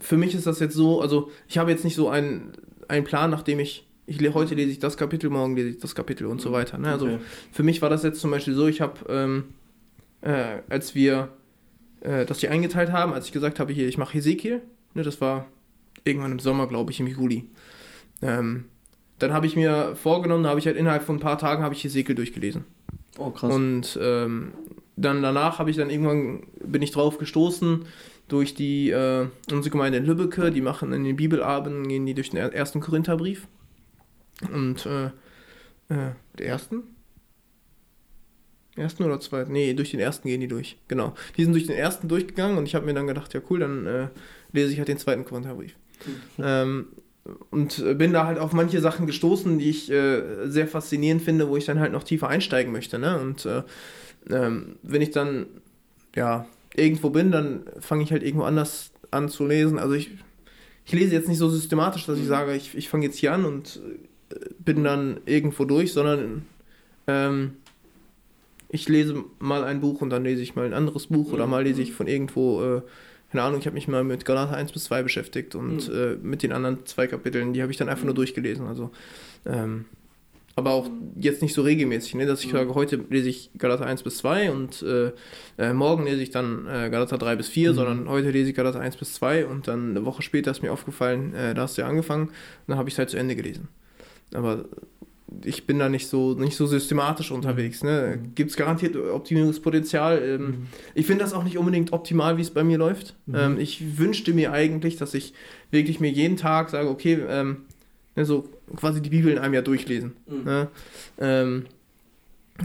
[0.00, 2.52] für mich ist das jetzt so, also ich habe jetzt nicht so einen,
[2.88, 6.26] einen Plan, nachdem ich, ich heute lese ich das Kapitel, morgen lese ich das Kapitel
[6.26, 6.78] und so weiter.
[6.78, 6.90] Ne?
[6.90, 7.18] Also okay.
[7.52, 9.44] für mich war das jetzt zum Beispiel so, ich habe, ähm,
[10.20, 11.30] äh, als wir
[12.00, 14.62] äh, das hier eingeteilt haben, als ich gesagt habe, hier, ich mache Hesekiel,
[14.94, 15.46] ne, das war
[16.04, 17.48] irgendwann im Sommer, glaube ich, im Juli.
[18.22, 18.64] Ähm,
[19.18, 21.74] dann habe ich mir vorgenommen, da habe ich halt innerhalb von ein paar Tagen habe
[21.74, 22.64] ich Hesekiel durchgelesen.
[23.18, 23.52] Oh, krass.
[23.52, 24.52] Und ähm,
[24.96, 27.84] dann danach habe ich dann irgendwann, bin ich drauf gestoßen,
[28.28, 32.30] durch die, äh, unsere Gemeinde in Lübbecke, die machen in den Bibelabenden, gehen die durch
[32.30, 33.48] den ersten Korintherbrief.
[34.52, 35.06] Und, äh,
[35.88, 36.82] äh, der ersten?
[38.76, 39.52] Ersten oder zweiten?
[39.52, 40.78] Nee, durch den ersten gehen die durch.
[40.86, 41.14] Genau.
[41.36, 43.86] Die sind durch den ersten durchgegangen und ich habe mir dann gedacht, ja cool, dann
[43.86, 44.08] äh,
[44.52, 45.74] lese ich halt den zweiten Korintherbrief.
[46.06, 46.44] Mhm.
[46.44, 46.86] Ähm,
[47.50, 51.56] und bin da halt auf manche Sachen gestoßen, die ich äh, sehr faszinierend finde, wo
[51.56, 52.98] ich dann halt noch tiefer einsteigen möchte.
[52.98, 53.20] Ne?
[53.20, 53.62] Und äh,
[54.30, 55.46] ähm, wenn ich dann
[56.14, 56.46] ja
[56.78, 59.78] irgendwo bin, dann fange ich halt irgendwo anders an zu lesen.
[59.78, 60.10] Also ich,
[60.84, 62.28] ich lese jetzt nicht so systematisch, dass ich mhm.
[62.28, 63.80] sage, ich, ich fange jetzt hier an und
[64.30, 66.46] äh, bin dann irgendwo durch, sondern
[67.06, 67.52] ähm,
[68.68, 71.50] ich lese mal ein Buch und dann lese ich mal ein anderes Buch oder mhm.
[71.50, 72.82] mal lese ich von irgendwo, äh,
[73.30, 75.94] keine Ahnung, ich habe mich mal mit Galater 1 bis 2 beschäftigt und mhm.
[75.94, 78.66] äh, mit den anderen zwei Kapiteln, die habe ich dann einfach nur durchgelesen.
[78.66, 78.90] Also
[79.46, 79.86] ähm,
[80.58, 82.26] aber auch jetzt nicht so regelmäßig, ne?
[82.26, 85.12] dass ich sage, heute lese ich Galater 1 bis 2 und äh,
[85.56, 87.74] äh, morgen lese ich dann äh, Galater 3 bis 4, mhm.
[87.76, 90.72] sondern heute lese ich Galater 1 bis 2 und dann eine Woche später ist mir
[90.72, 92.34] aufgefallen, äh, da hast du ja angefangen, und
[92.66, 93.68] dann habe ich es halt zu Ende gelesen.
[94.34, 94.64] Aber
[95.44, 97.84] ich bin da nicht so, nicht so systematisch unterwegs.
[97.84, 98.18] Ne?
[98.20, 98.34] Mhm.
[98.34, 100.22] Gibt es garantiert Optimierungspotenzial.
[100.22, 100.66] Ähm, mhm.
[100.94, 103.14] Ich finde das auch nicht unbedingt optimal, wie es bei mir läuft.
[103.26, 103.34] Mhm.
[103.36, 105.34] Ähm, ich wünschte mir eigentlich, dass ich
[105.70, 107.58] wirklich mir jeden Tag sage, okay, ähm,
[108.16, 110.16] ne, so quasi die Bibel in einem Jahr durchlesen.
[110.26, 110.44] Mhm.
[110.44, 110.68] Ne?
[111.18, 111.66] Ähm,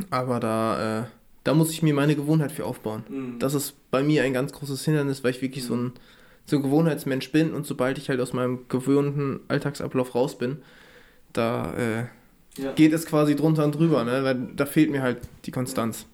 [0.10, 1.04] aber da, äh,
[1.44, 3.04] da muss ich mir meine Gewohnheit für aufbauen.
[3.10, 3.40] Mhm.
[3.40, 5.68] Das ist bei mir ein ganz großes Hindernis, weil ich wirklich mhm.
[5.68, 5.92] so, ein,
[6.46, 10.58] so ein Gewohnheitsmensch bin und sobald ich halt aus meinem gewöhnten Alltagsablauf raus bin,
[11.34, 12.72] da äh, ja.
[12.74, 14.24] geht es quasi drunter und drüber, ne?
[14.24, 16.06] weil da fehlt mir halt die Konstanz.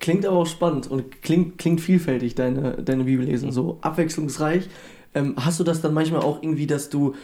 [0.00, 4.68] Klingt aber auch spannend und klingt, klingt vielfältig, deine, deine Bibellesen, so abwechslungsreich.
[5.14, 7.14] Ähm, hast du das dann manchmal auch irgendwie, dass du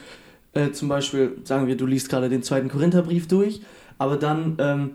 [0.55, 3.61] äh, zum Beispiel, sagen wir, du liest gerade den zweiten Korintherbrief durch,
[3.99, 4.91] aber dann ähm,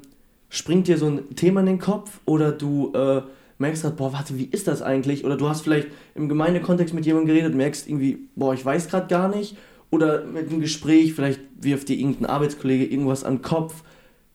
[0.49, 3.21] springt dir so ein Thema in den Kopf oder du äh,
[3.59, 5.25] merkst gerade, boah, warte, wie ist das eigentlich?
[5.25, 9.07] Oder du hast vielleicht im Gemeindekontext mit jemandem geredet, merkst irgendwie, boah, ich weiß gerade
[9.07, 9.55] gar nicht.
[9.91, 13.83] oder mit einem Gespräch, vielleicht wirft dir irgendein Arbeitskollege irgendwas an den Kopf,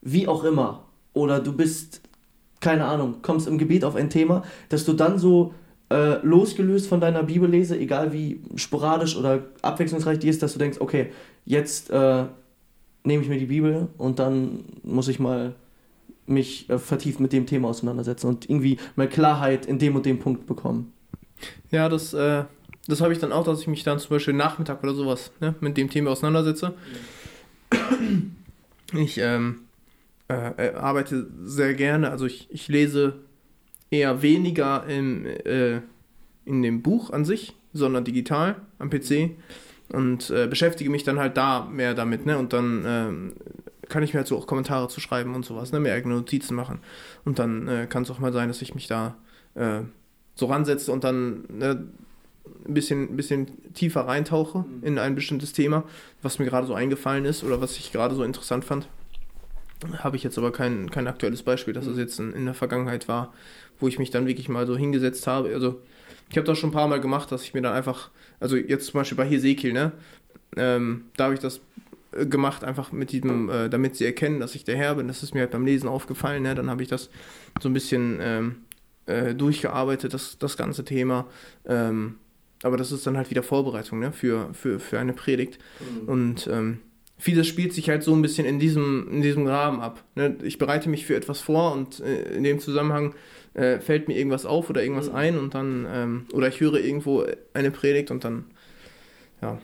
[0.01, 0.85] wie auch immer.
[1.13, 2.01] Oder du bist,
[2.59, 5.53] keine Ahnung, kommst im Gebet auf ein Thema, dass du dann so
[5.89, 10.77] äh, losgelöst von deiner Bibellese, egal wie sporadisch oder abwechslungsreich die ist, dass du denkst,
[10.79, 11.11] okay,
[11.45, 12.25] jetzt äh,
[13.03, 15.53] nehme ich mir die Bibel und dann muss ich mal
[16.25, 20.19] mich äh, vertieft mit dem Thema auseinandersetzen und irgendwie mal Klarheit in dem und dem
[20.19, 20.91] Punkt bekommen.
[21.69, 22.45] Ja, das, äh,
[22.87, 25.55] das habe ich dann auch, dass ich mich dann zum Beispiel Nachmittag oder sowas ne,
[25.59, 26.73] mit dem Thema auseinandersetze.
[28.93, 29.61] Ich ähm,
[30.27, 33.19] äh, äh, arbeite sehr gerne, also ich, ich lese
[33.91, 35.81] eher weniger im, äh,
[36.45, 39.31] in dem Buch an sich, sondern digital am PC
[39.89, 42.37] und äh, beschäftige mich dann halt da mehr damit, ne?
[42.37, 43.33] Und dann ähm,
[43.89, 45.79] kann ich mir halt so auch Kommentare zu schreiben und sowas, ne?
[45.79, 46.79] Mir eigene Notizen machen.
[47.23, 49.15] Und dann äh, kann es auch mal sein, dass ich mich da
[49.53, 49.81] äh,
[50.35, 51.87] so ransetze und dann ne,
[52.67, 54.83] ein bisschen, bisschen tiefer reintauche mhm.
[54.83, 55.83] in ein bestimmtes Thema,
[56.21, 58.87] was mir gerade so eingefallen ist oder was ich gerade so interessant fand.
[59.99, 61.99] Habe ich jetzt aber kein, kein aktuelles Beispiel, dass es mhm.
[61.99, 63.33] jetzt in, in der Vergangenheit war,
[63.79, 65.53] wo ich mich dann wirklich mal so hingesetzt habe.
[65.53, 65.81] Also
[66.29, 68.09] ich habe das schon ein paar Mal gemacht, dass ich mir dann einfach,
[68.39, 69.91] also jetzt zum Beispiel bei Hesekiel, ne,
[70.57, 71.61] ähm, da habe ich das
[72.11, 75.07] äh, gemacht, einfach mit diesem, äh, damit sie erkennen, dass ich der Herr bin.
[75.07, 76.55] Das ist mir halt beim Lesen aufgefallen, ne?
[76.55, 77.09] Dann habe ich das
[77.61, 78.55] so ein bisschen ähm,
[79.05, 81.27] äh, durchgearbeitet, das, das ganze Thema.
[81.65, 82.15] Ähm,
[82.63, 85.59] aber das ist dann halt wieder Vorbereitung, ne, für, für, für eine Predigt.
[85.79, 86.09] Mhm.
[86.09, 86.79] Und ähm,
[87.17, 90.03] vieles spielt sich halt so ein bisschen in diesem, in diesem Rahmen ab.
[90.15, 90.35] Ne?
[90.43, 93.15] Ich bereite mich für etwas vor und äh, in dem Zusammenhang
[93.53, 95.15] äh, fällt mir irgendwas auf oder irgendwas mhm.
[95.15, 98.45] ein und dann, ähm, oder ich höre irgendwo eine Predigt und dann,
[99.41, 99.57] ja.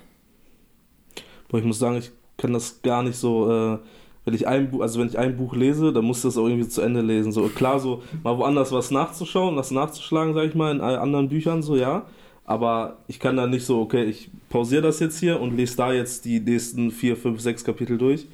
[1.49, 3.79] Boah, ich muss sagen, ich kann das gar nicht so, äh,
[4.23, 6.47] wenn ich ein Buch, also wenn ich ein Buch lese, dann muss ich das auch
[6.47, 7.31] irgendwie zu Ende lesen.
[7.31, 11.61] So klar, so mal woanders was nachzuschauen, was nachzuschlagen, sag ich mal, in anderen Büchern,
[11.61, 12.05] so ja.
[12.51, 15.93] Aber ich kann da nicht so, okay, ich pausiere das jetzt hier und lese da
[15.93, 18.27] jetzt die nächsten vier, fünf, sechs Kapitel durch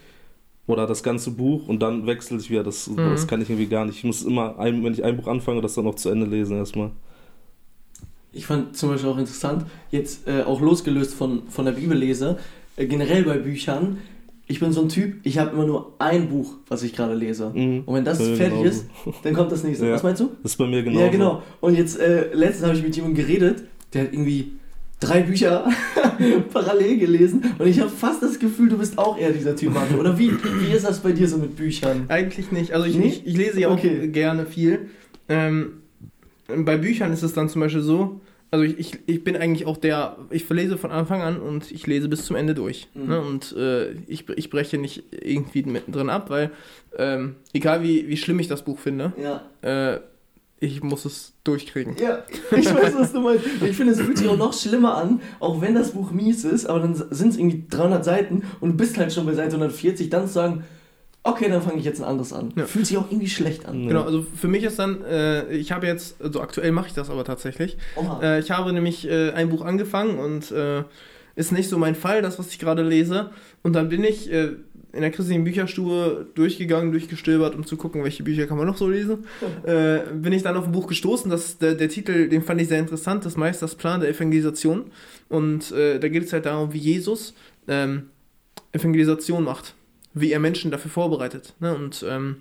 [0.65, 2.63] oder das ganze Buch und dann wechsle ich wieder.
[2.63, 2.95] Das, mhm.
[2.95, 3.97] das kann ich irgendwie gar nicht.
[3.97, 6.57] Ich muss immer, ein, wenn ich ein Buch anfange, das dann noch zu Ende lesen
[6.57, 6.89] erstmal.
[8.34, 12.39] Ich fand zum Beispiel auch interessant, jetzt äh, auch losgelöst von, von der Bibellese,
[12.76, 13.99] äh, generell bei Büchern,
[14.47, 17.51] ich bin so ein Typ, ich habe immer nur ein Buch, was ich gerade lese.
[17.53, 17.84] Mhm.
[17.86, 18.70] Und wenn das ja, fertig genauso.
[18.70, 18.86] ist,
[19.22, 19.86] dann kommt das nächste.
[19.86, 19.93] Ja.
[19.93, 20.32] Was meinst du?
[20.41, 20.99] Das ist bei mir genau.
[21.01, 21.43] Ja, genau.
[21.61, 24.54] Und jetzt, äh, letztens habe ich mit jemandem geredet, der hat irgendwie
[25.00, 25.70] drei Bücher
[26.54, 30.00] parallel gelesen und ich habe fast das Gefühl, du bist auch eher dieser Typ, Martin.
[30.00, 32.06] Oder wie, wie ist das bei dir so mit Büchern?
[32.08, 32.74] Eigentlich nicht.
[32.74, 33.08] Also ich, nee?
[33.08, 34.08] ich, ich, lese ja auch okay.
[34.08, 34.90] gerne viel.
[35.30, 35.82] Ähm,
[36.48, 39.78] bei Büchern ist es dann zum Beispiel so, also ich, ich, ich bin eigentlich auch
[39.78, 42.88] der, ich verlese von Anfang an und ich lese bis zum Ende durch.
[42.94, 43.08] Mhm.
[43.08, 43.22] Ne?
[43.22, 46.52] Und äh, ich, ich breche nicht irgendwie mittendrin ab, weil
[46.98, 49.42] ähm, egal wie, wie schlimm ich das Buch finde, ja.
[49.62, 50.00] äh,
[50.60, 51.95] ich muss es durchkriegen.
[52.01, 52.24] Ja,
[52.55, 53.45] ich weiß, was du meinst.
[53.64, 56.66] Ich finde, es fühlt sich auch noch schlimmer an, auch wenn das Buch mies ist,
[56.66, 60.10] aber dann sind es irgendwie 300 Seiten und du bist halt schon bei Seite 140,
[60.10, 60.64] dann zu sagen,
[61.24, 62.53] okay, dann fange ich jetzt ein anderes an.
[62.55, 62.66] Ja.
[62.66, 63.88] Fühlt sich auch irgendwie schlecht an.
[63.88, 67.10] Genau, also für mich ist dann, äh, ich habe jetzt, also aktuell mache ich das
[67.10, 67.78] aber tatsächlich.
[68.22, 70.84] Äh, ich habe nämlich äh, ein Buch angefangen und äh,
[71.36, 73.30] ist nicht so mein Fall, das, was ich gerade lese.
[73.62, 74.53] Und dann bin ich äh,
[74.98, 78.89] in der christlichen Bücherstube durchgegangen, durchgestöbert, um zu gucken, welche Bücher kann man noch so
[78.89, 79.26] lesen.
[79.64, 82.68] äh, bin ich dann auf ein Buch gestoßen, das, der, der Titel, den fand ich
[82.68, 84.91] sehr interessant, das Meisters Plan der Evangelisation.
[85.30, 87.34] Und äh, da geht es halt darum, wie Jesus
[87.68, 88.10] ähm,
[88.72, 89.76] Evangelisation macht,
[90.14, 91.54] wie er Menschen dafür vorbereitet.
[91.60, 91.76] Ne?
[91.76, 92.38] Und, ähm,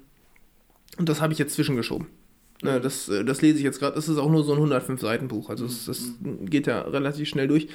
[0.99, 2.07] und das habe ich jetzt zwischengeschoben.
[2.63, 3.95] Ne, das, äh, das lese ich jetzt gerade.
[3.95, 5.51] Das ist auch nur so ein 105-Seiten-Buch.
[5.51, 6.13] Also das
[6.45, 7.69] geht ja relativ schnell durch.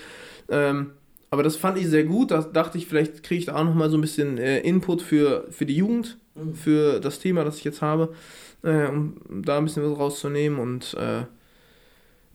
[0.49, 0.91] Ähm,
[1.31, 2.31] aber das fand ich sehr gut.
[2.31, 5.01] Da dachte ich, vielleicht kriege ich da auch noch mal so ein bisschen äh, Input
[5.01, 6.53] für, für die Jugend, mhm.
[6.53, 8.13] für das Thema, das ich jetzt habe,
[8.63, 10.59] äh, um da ein bisschen was rauszunehmen.
[10.59, 11.23] Und äh,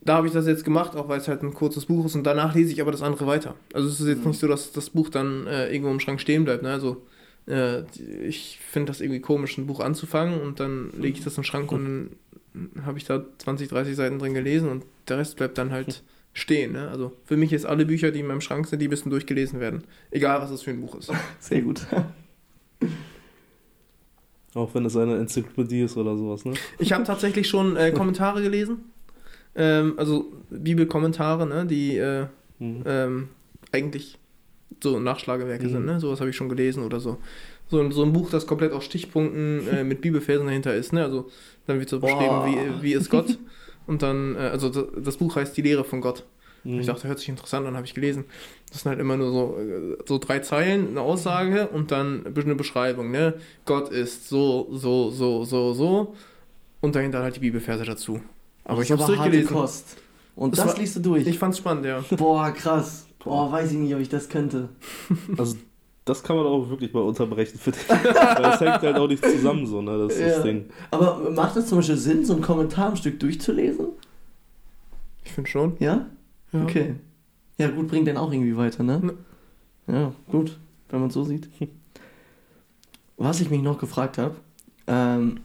[0.01, 2.15] da habe ich das jetzt gemacht, auch weil es halt ein kurzes Buch ist.
[2.15, 3.53] Und danach lese ich aber das andere weiter.
[3.71, 4.29] Also es ist jetzt mhm.
[4.29, 6.63] nicht so, dass das Buch dann äh, irgendwo im Schrank stehen bleibt.
[6.63, 6.71] Ne?
[6.71, 7.05] Also
[7.47, 7.83] äh,
[8.27, 11.45] ich finde das irgendwie komisch, ein Buch anzufangen und dann lege ich das in den
[11.45, 12.09] Schrank und
[12.55, 16.01] dann habe ich da 20, 30 Seiten drin gelesen und der Rest bleibt dann halt
[16.37, 16.73] stehen.
[16.73, 16.87] Ne?
[16.89, 19.83] Also für mich ist alle Bücher, die in meinem Schrank sind, die müssen durchgelesen werden.
[20.11, 21.11] Egal, was es für ein Buch ist.
[21.39, 21.81] Sehr gut.
[24.53, 26.53] Auch wenn es eine Enzyklopädie ist oder sowas, ne?
[26.79, 28.77] Ich habe tatsächlich schon äh, Kommentare gelesen.
[29.55, 31.65] Ähm, also Bibelkommentare, ne?
[31.65, 32.27] Die äh,
[32.59, 32.83] mhm.
[32.85, 33.29] ähm,
[33.71, 34.19] eigentlich
[34.81, 35.71] so Nachschlagewerke mhm.
[35.71, 35.99] sind, ne?
[35.99, 37.17] Sowas habe ich schon gelesen oder so.
[37.67, 41.03] So, so ein Buch, das komplett aus Stichpunkten äh, mit Bibelfersen dahinter ist, ne?
[41.03, 41.29] Also
[41.65, 43.37] dann wird so beschrieben, wie, wie ist Gott.
[43.87, 46.25] Und dann, äh, also das Buch heißt Die Lehre von Gott.
[46.63, 46.79] Mhm.
[46.79, 48.25] Ich dachte, hört sich interessant an, habe ich gelesen.
[48.71, 52.55] Das sind halt immer nur so, äh, so drei Zeilen, eine Aussage und dann eine
[52.55, 53.35] Beschreibung, ne?
[53.65, 56.15] Gott ist so, so, so, so, so.
[56.81, 58.21] Und dahinter halt die Bibelverse dazu.
[58.65, 59.55] Aber ich habe es durchgelesen.
[59.55, 59.97] Kost.
[60.35, 61.25] Und das, das war, liest du durch.
[61.25, 62.03] Ich fand's spannend, ja.
[62.17, 63.07] Boah, krass.
[63.25, 64.69] Oh, weiß ich nicht, ob ich das könnte.
[65.37, 65.57] Also,
[66.07, 67.89] das kann man auch wirklich mal unterbrechen, finde ich.
[67.89, 69.97] Weil das hängt halt auch nicht zusammen, so, ne?
[69.97, 70.27] Das ist Ja.
[70.29, 70.65] das Ding.
[70.91, 73.87] Aber macht es zum Beispiel Sinn, so einen Kommentar am Stück durchzulesen?
[75.23, 75.75] Ich finde schon.
[75.79, 76.05] Ja?
[76.53, 76.63] Ja.
[76.63, 76.95] Okay.
[77.57, 79.13] Ja, gut, bringt den auch irgendwie weiter, ne?
[79.87, 80.57] Ja, gut,
[80.89, 81.49] wenn man so sieht.
[83.17, 84.35] Was ich mich noch gefragt habe,
[84.85, 85.39] ähm,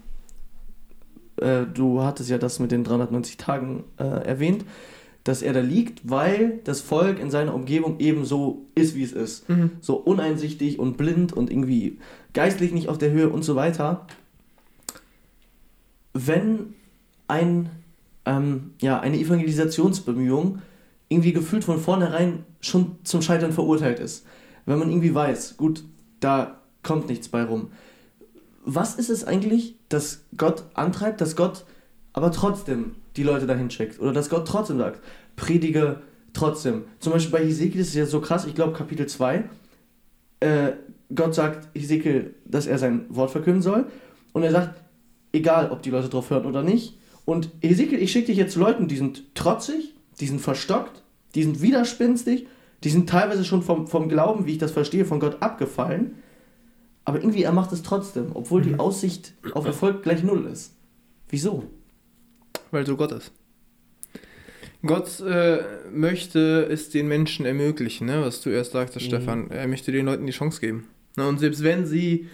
[1.36, 4.64] äh, du hattest ja das mit den 390 Tagen äh, erwähnt,
[5.24, 9.12] dass er da liegt, weil das Volk in seiner Umgebung eben so ist, wie es
[9.12, 9.48] ist.
[9.48, 9.72] Mhm.
[9.80, 11.98] So uneinsichtig und blind und irgendwie
[12.32, 14.06] geistlich nicht auf der Höhe und so weiter.
[16.12, 16.74] Wenn
[17.28, 17.70] ein,
[18.26, 20.60] ähm, ja, eine Evangelisationsbemühung
[21.08, 24.24] irgendwie gefühlt von vornherein schon zum Scheitern verurteilt ist.
[24.64, 25.84] Wenn man irgendwie weiß, gut,
[26.20, 27.70] da kommt nichts bei rum.
[28.64, 31.64] Was ist es eigentlich, dass Gott antreibt, dass Gott
[32.12, 34.00] aber trotzdem die Leute dahin schickt?
[34.00, 35.00] Oder dass Gott trotzdem sagt,
[35.36, 36.00] predige
[36.32, 36.84] trotzdem.
[36.98, 39.44] Zum Beispiel bei Hesekiel ist es ja so krass, ich glaube Kapitel 2,
[40.40, 40.72] äh,
[41.14, 43.86] Gott sagt Hesekiel, dass er sein Wort verkünden soll.
[44.32, 44.80] Und er sagt,
[45.32, 46.98] egal ob die Leute drauf hören oder nicht.
[47.24, 51.02] Und Hesekiel, ich schicke dich jetzt zu Leuten, die sind trotzig, die sind verstockt,
[51.34, 52.46] die sind widerspenstig,
[52.82, 56.16] die sind teilweise schon vom, vom Glauben, wie ich das verstehe, von Gott abgefallen.
[57.04, 60.74] Aber irgendwie, er macht es trotzdem, obwohl die Aussicht auf Erfolg gleich null ist.
[61.28, 61.64] Wieso?
[62.72, 63.30] Weil so Gott ist.
[64.84, 65.62] Gott äh,
[65.92, 68.22] möchte es den Menschen ermöglichen, ne?
[68.22, 69.08] was du erst sagtest, Mhm.
[69.10, 69.50] Stefan.
[69.50, 70.88] Er möchte den Leuten die Chance geben.
[71.16, 71.28] Ne?
[71.28, 72.28] Und selbst wenn sie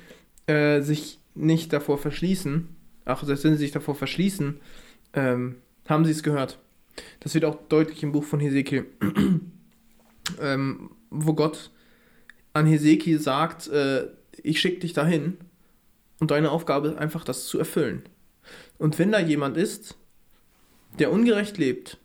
[0.47, 2.69] äh, sich nicht davor verschließen,
[3.05, 4.61] ach, selbst wenn sie sich davor verschließen,
[5.13, 6.59] ähm, haben sie es gehört.
[7.21, 8.87] Das wird auch deutlich im Buch von Hesekiel,
[10.41, 11.71] ähm, wo Gott
[12.55, 14.07] an Hesekiel sagt, äh,
[14.43, 15.37] ich schicke dich dahin
[16.19, 18.03] und deine Aufgabe ist einfach, das zu erfüllen.
[18.79, 19.97] Und wenn da jemand ist,
[20.99, 21.99] der ungerecht lebt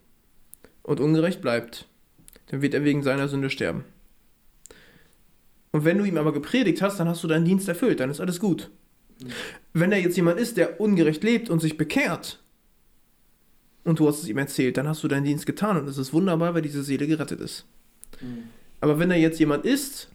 [0.82, 1.88] und ungerecht bleibt,
[2.46, 3.84] dann wird er wegen seiner Sünde sterben.
[5.72, 8.20] Und wenn du ihm aber gepredigt hast, dann hast du deinen Dienst erfüllt, dann ist
[8.20, 8.70] alles gut.
[9.72, 12.42] Wenn da jetzt jemand ist, der ungerecht lebt und sich bekehrt
[13.82, 16.12] und du hast es ihm erzählt, dann hast du deinen Dienst getan und es ist
[16.12, 17.66] wunderbar, weil diese Seele gerettet ist.
[18.80, 20.08] Aber wenn da jetzt jemand ist,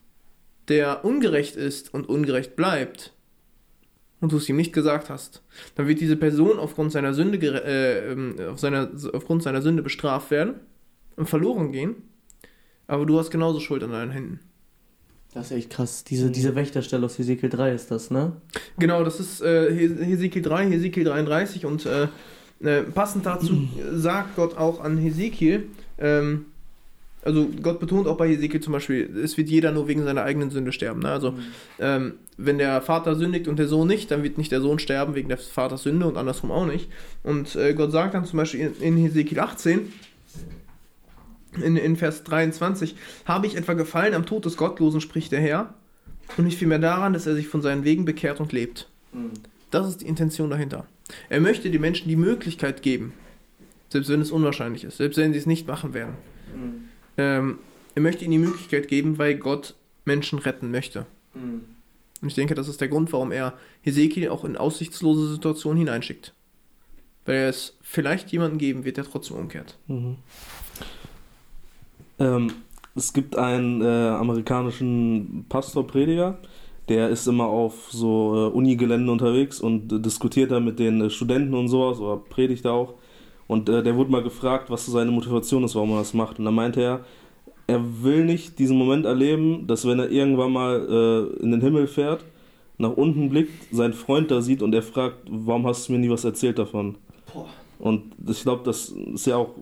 [0.67, 3.13] der ungerecht ist und ungerecht bleibt
[4.22, 5.41] und du es ihm nicht gesagt hast,
[5.76, 10.32] dann wird diese Person aufgrund seiner Sünde, äh, ähm, auf seiner, aufgrund seiner Sünde bestraft
[10.32, 10.55] werden
[11.15, 11.95] und verloren gehen.
[12.88, 14.39] Aber du hast genauso Schuld an deinen Händen.
[15.34, 16.03] Das ist echt krass.
[16.03, 18.34] Diese, diese Wächterstelle aus Hesekiel 3 ist das, ne?
[18.80, 22.07] Genau, das ist äh, Hes- Hesekiel 3, Hesekiel 33 und äh,
[22.61, 25.67] äh, passend dazu sagt Gott auch an Hesekiel,
[25.99, 26.45] ähm,
[27.24, 30.51] also Gott betont auch bei Hesekiel zum Beispiel, es wird jeder nur wegen seiner eigenen
[30.51, 31.01] Sünde sterben.
[31.01, 31.09] Ne?
[31.09, 31.34] Also
[31.80, 35.15] ähm, wenn der Vater sündigt und der Sohn nicht, dann wird nicht der Sohn sterben
[35.15, 36.89] wegen des Vaters Sünde und andersrum auch nicht.
[37.24, 39.91] Und äh, Gott sagt dann zum Beispiel in, in Hesekiel 18,
[41.63, 42.95] in, in Vers 23,
[43.26, 45.74] habe ich etwa gefallen am Tod des Gottlosen, spricht der Herr,
[46.38, 48.88] und nicht vielmehr daran, dass er sich von seinen Wegen bekehrt und lebt.
[49.72, 50.86] Das ist die Intention dahinter.
[51.28, 53.13] Er möchte den Menschen die Möglichkeit geben,
[53.89, 56.13] selbst wenn es unwahrscheinlich ist, selbst wenn sie es nicht machen werden.
[57.20, 57.59] Ähm,
[57.95, 61.05] er möchte ihnen die Möglichkeit geben, weil Gott Menschen retten möchte.
[62.22, 66.34] Und ich denke, das ist der Grund, warum er Hesekiel auch in aussichtslose Situationen hineinschickt.
[67.26, 69.78] Weil er es vielleicht jemanden geben wird, der trotzdem umkehrt.
[69.88, 70.15] Mhm.
[72.20, 72.53] Ähm,
[72.95, 76.38] es gibt einen äh, amerikanischen Pastor-Prediger,
[76.89, 81.09] der ist immer auf so äh, Unigeländen unterwegs und äh, diskutiert da mit den äh,
[81.09, 82.95] Studenten und sowas oder predigt da auch.
[83.50, 86.38] Und äh, der wurde mal gefragt, was so seine Motivation ist, warum er das macht.
[86.38, 87.00] Und da meinte er,
[87.66, 91.88] er will nicht diesen Moment erleben, dass wenn er irgendwann mal äh, in den Himmel
[91.88, 92.24] fährt,
[92.78, 96.12] nach unten blickt, seinen Freund da sieht und er fragt, warum hast du mir nie
[96.12, 96.95] was erzählt davon?
[97.34, 97.47] Boah.
[97.80, 99.56] Und ich glaube, das ist ja auch,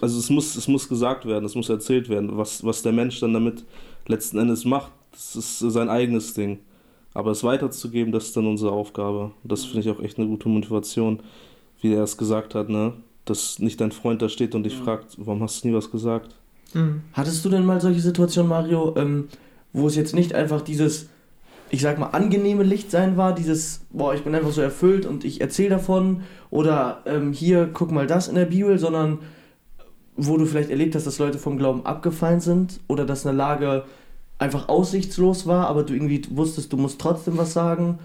[0.00, 3.20] also es muss, es muss gesagt werden, es muss erzählt werden, was, was der Mensch
[3.20, 3.64] dann damit
[4.08, 4.90] letzten Endes macht.
[5.12, 6.58] Das ist sein eigenes Ding.
[7.14, 9.30] Aber es weiterzugeben, das ist dann unsere Aufgabe.
[9.44, 11.20] Das finde ich auch echt eine gute Motivation,
[11.80, 12.94] wie er es gesagt hat, ne?
[13.24, 16.34] Dass nicht dein Freund da steht und dich fragt, warum hast du nie was gesagt?
[17.12, 19.28] Hattest du denn mal solche Situationen, Mario, ähm,
[19.72, 21.08] wo es jetzt nicht einfach dieses,
[21.70, 25.40] ich sag mal, angenehme Lichtsein war, dieses, boah, ich bin einfach so erfüllt und ich
[25.40, 29.18] erzähle davon oder ähm, hier, guck mal das in der Bibel, sondern
[30.16, 33.84] wo du vielleicht erlebt hast, dass Leute vom Glauben abgefallen sind oder dass eine Lage
[34.38, 37.98] einfach aussichtslos war, aber du irgendwie wusstest, du musst trotzdem was sagen.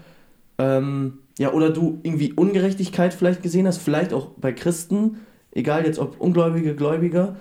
[0.56, 5.18] Ähm, ja, oder du irgendwie Ungerechtigkeit vielleicht gesehen hast, vielleicht auch bei Christen,
[5.52, 7.36] egal jetzt ob Ungläubige, Gläubige,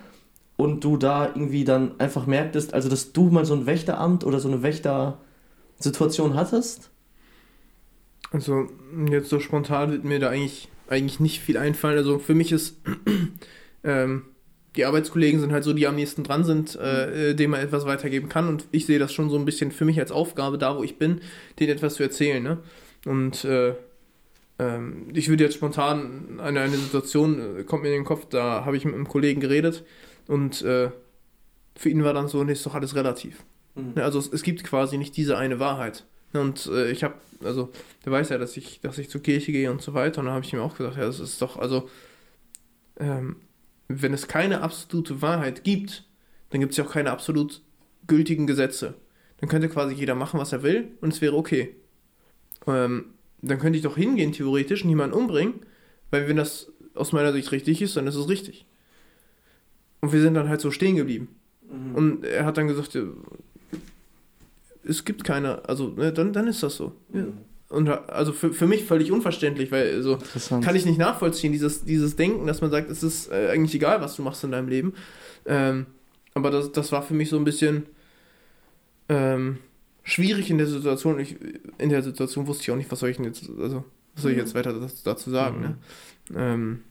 [0.55, 4.39] und du da irgendwie dann einfach merktest, also dass du mal so ein Wächteramt oder
[4.39, 6.89] so eine Wächter-Situation hattest?
[8.31, 8.67] Also,
[9.09, 11.97] jetzt so spontan wird mir da eigentlich, eigentlich nicht viel einfallen.
[11.97, 12.81] Also, für mich ist
[13.83, 14.23] ähm,
[14.75, 18.27] die Arbeitskollegen sind halt so, die am nächsten dran sind, äh, denen man etwas weitergeben
[18.27, 18.47] kann.
[18.47, 20.99] Und ich sehe das schon so ein bisschen für mich als Aufgabe, da wo ich
[20.99, 21.21] bin,
[21.59, 22.43] denen etwas zu erzählen.
[22.43, 22.59] Ne?
[23.07, 23.73] Und äh,
[24.59, 28.65] ähm, ich würde jetzt spontan eine, eine Situation, äh, kommt mir in den Kopf, da
[28.65, 29.85] habe ich mit einem Kollegen geredet
[30.27, 30.91] und äh,
[31.77, 33.45] für ihn war dann so, nee, ist doch alles relativ.
[33.75, 33.93] Mhm.
[33.95, 36.05] Ne, also es, es, gibt quasi nicht diese eine Wahrheit.
[36.33, 37.69] Ne, und äh, ich habe, also
[38.03, 40.19] der weiß ja, dass ich, dass ich zur Kirche gehe und so weiter.
[40.19, 41.89] Und dann habe ich ihm auch gesagt, ja, das ist doch, also
[42.99, 43.37] ähm,
[43.87, 46.03] wenn es keine absolute Wahrheit gibt,
[46.49, 47.61] dann gibt es ja auch keine absolut
[48.05, 48.95] gültigen Gesetze.
[49.39, 51.73] Dann könnte quasi jeder machen, was er will und es wäre okay.
[52.67, 53.05] Ähm,
[53.41, 55.55] dann könnte ich doch hingehen, theoretisch, niemanden umbringen,
[56.11, 58.65] weil wenn das aus meiner Sicht richtig ist, dann ist es richtig.
[60.01, 61.29] Und wir sind dann halt so stehen geblieben.
[61.69, 61.95] Mhm.
[61.95, 62.97] Und er hat dann gesagt,
[64.83, 66.93] es gibt keine, also ne, dann, dann ist das so.
[67.09, 67.19] Mhm.
[67.19, 67.25] Ja.
[67.69, 70.17] Und also für, für mich völlig unverständlich, weil so
[70.61, 73.99] kann ich nicht nachvollziehen, dieses, dieses Denken, dass man sagt, es ist äh, eigentlich egal,
[73.99, 74.93] was du machst in deinem Leben.
[75.45, 75.85] Ähm,
[76.33, 77.85] aber das, das war für mich so ein bisschen
[79.09, 79.57] ähm,
[80.07, 81.19] schwierig in der Situation.
[81.19, 81.35] Ich,
[81.77, 83.83] in der Situation wusste ich auch nicht, was soll ich jetzt, also
[84.13, 85.61] was soll ich jetzt weiter dazu sagen.
[85.61, 85.77] Ne?
[86.29, 86.35] Mhm.
[86.35, 86.41] Ne?
[86.41, 86.83] Ähm,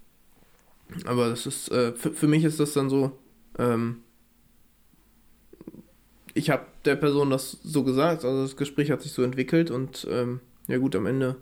[1.07, 3.19] aber das ist, äh, für, für mich ist das dann so,
[3.59, 4.03] ähm,
[6.35, 10.07] ich habe der Person das so gesagt, also das Gespräch hat sich so entwickelt und
[10.11, 11.37] ähm, ja gut, am Ende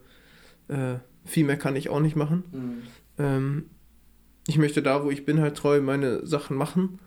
[0.68, 2.44] äh, viel mehr kann ich auch nicht machen.
[2.52, 2.82] Mhm.
[3.18, 3.70] Ähm,
[4.46, 7.00] ich möchte da, wo ich bin, halt treu meine Sachen machen,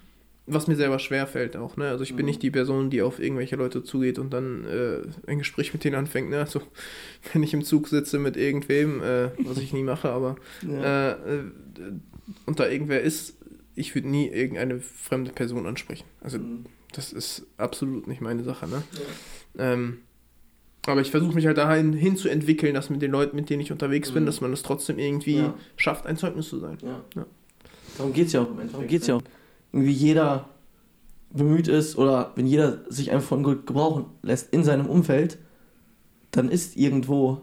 [0.47, 1.75] was mir selber schwer fällt auch.
[1.75, 1.89] Ne?
[1.89, 2.17] Also ich mhm.
[2.17, 5.83] bin nicht die Person, die auf irgendwelche Leute zugeht und dann äh, ein Gespräch mit
[5.83, 6.29] denen anfängt.
[6.29, 6.39] Ne?
[6.39, 6.61] Also
[7.33, 10.37] wenn ich im Zug sitze mit irgendwem, äh, was ich nie mache, aber
[10.67, 11.11] ja.
[11.11, 11.43] Äh, äh,
[12.45, 13.35] und da irgendwer ist,
[13.75, 16.05] ich würde nie irgendeine fremde Person ansprechen.
[16.21, 16.65] Also mhm.
[16.93, 18.67] das ist absolut nicht meine Sache.
[18.67, 18.83] Ne?
[19.57, 19.73] Ja.
[19.73, 19.99] Ähm,
[20.85, 23.61] aber ich versuche mich halt dahin hin zu entwickeln, dass mit den Leuten, mit denen
[23.61, 24.15] ich unterwegs mhm.
[24.15, 25.53] bin, dass man es trotzdem irgendwie ja.
[25.75, 26.77] schafft, ein Zeugnis zu sein.
[26.81, 27.03] Ja.
[27.15, 27.25] ja.
[27.97, 28.49] Darum geht es ja auch.
[28.71, 29.23] Darum geht es ja auch.
[29.78, 30.49] Irgendwie jeder
[31.30, 35.38] bemüht ist oder wenn jeder sich einfach von Gott gebrauchen lässt in seinem Umfeld,
[36.32, 37.41] dann ist irgendwo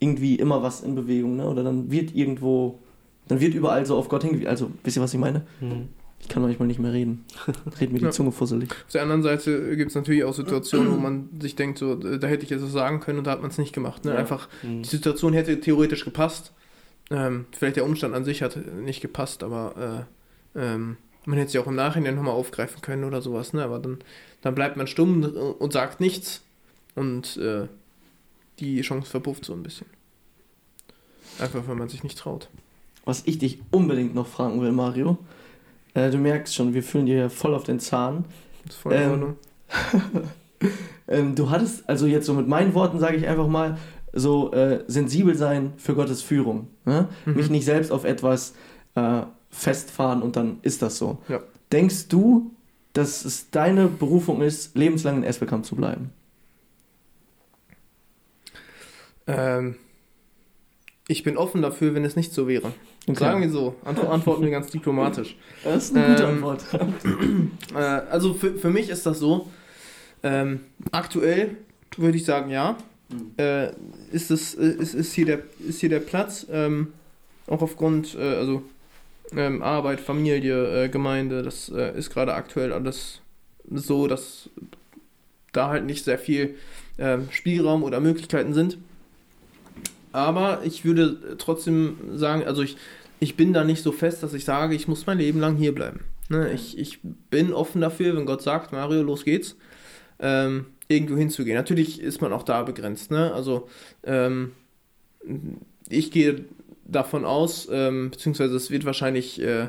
[0.00, 1.48] irgendwie immer was in Bewegung, ne?
[1.48, 2.80] Oder dann wird irgendwo,
[3.26, 4.48] dann wird überall so auf Gott hingewiesen.
[4.48, 5.46] Also, wisst ihr, was ich meine?
[5.60, 5.88] Mhm.
[6.20, 7.24] Ich kann manchmal nicht mehr reden.
[7.80, 8.10] Red mir die ja.
[8.10, 8.70] Zunge fusselig.
[8.70, 12.26] Auf der anderen Seite gibt es natürlich auch Situationen, wo man sich denkt, so, da
[12.26, 14.04] hätte ich jetzt was sagen können und da hat man es nicht gemacht.
[14.04, 14.12] Ne?
[14.12, 14.16] Ja.
[14.18, 14.82] Einfach, mhm.
[14.82, 16.52] die Situation hätte theoretisch gepasst.
[17.10, 20.06] Ähm, vielleicht der Umstand an sich hat nicht gepasst, aber
[20.54, 23.52] äh, ähm, man hätte sie auch im Nachhinein nochmal aufgreifen können oder sowas.
[23.52, 23.62] Ne?
[23.62, 23.98] Aber dann,
[24.42, 26.42] dann bleibt man stumm und sagt nichts
[26.94, 27.68] und äh,
[28.58, 29.86] die Chance verpufft so ein bisschen.
[31.38, 32.48] Einfach, weil man sich nicht traut.
[33.04, 35.18] Was ich dich unbedingt noch fragen will, Mario,
[35.94, 38.24] äh, du merkst schon, wir fühlen dir voll auf den Zahn.
[38.64, 39.36] Das ist voll in ähm, Ordnung.
[41.08, 43.78] ähm, du hattest, also jetzt so mit meinen Worten sage ich einfach mal,
[44.12, 46.68] so äh, sensibel sein für Gottes Führung.
[46.84, 47.08] Ne?
[47.24, 47.34] Mhm.
[47.34, 48.54] Mich nicht selbst auf etwas
[48.94, 51.18] äh, festfahren und dann ist das so.
[51.28, 51.40] Ja.
[51.72, 52.50] Denkst du,
[52.92, 56.10] dass es deine Berufung ist, lebenslang in Esbekamp zu bleiben?
[59.26, 59.76] Ähm,
[61.06, 62.72] ich bin offen dafür, wenn es nicht so wäre.
[63.06, 63.18] Okay.
[63.18, 65.36] Sagen wir so, antworten wir ganz diplomatisch.
[65.64, 66.64] Das ist eine gute ähm, Antwort.
[67.74, 69.48] Äh, also für, für mich ist das so,
[70.22, 71.56] ähm, aktuell
[71.96, 72.76] würde ich sagen, ja.
[73.10, 73.32] Mhm.
[73.38, 73.70] Äh,
[74.12, 76.92] ist, es, ist, ist, hier der, ist hier der Platz, ähm,
[77.46, 78.62] auch aufgrund, äh, also
[79.36, 83.20] ähm, Arbeit, Familie, äh, Gemeinde, das äh, ist gerade aktuell alles
[83.70, 84.50] so, dass
[85.52, 86.56] da halt nicht sehr viel
[86.98, 88.78] ähm, Spielraum oder Möglichkeiten sind.
[90.12, 92.76] Aber ich würde trotzdem sagen, also ich,
[93.20, 95.74] ich bin da nicht so fest, dass ich sage, ich muss mein Leben lang hier
[95.74, 96.00] bleiben.
[96.28, 96.52] Ne?
[96.52, 97.00] Ich, ich
[97.30, 99.56] bin offen dafür, wenn Gott sagt, Mario, los geht's,
[100.18, 101.56] ähm, irgendwo hinzugehen.
[101.56, 103.10] Natürlich ist man auch da begrenzt.
[103.10, 103.32] Ne?
[103.32, 103.68] Also
[104.04, 104.52] ähm,
[105.88, 106.44] ich gehe
[106.88, 109.68] davon aus, ähm, beziehungsweise es wird wahrscheinlich äh,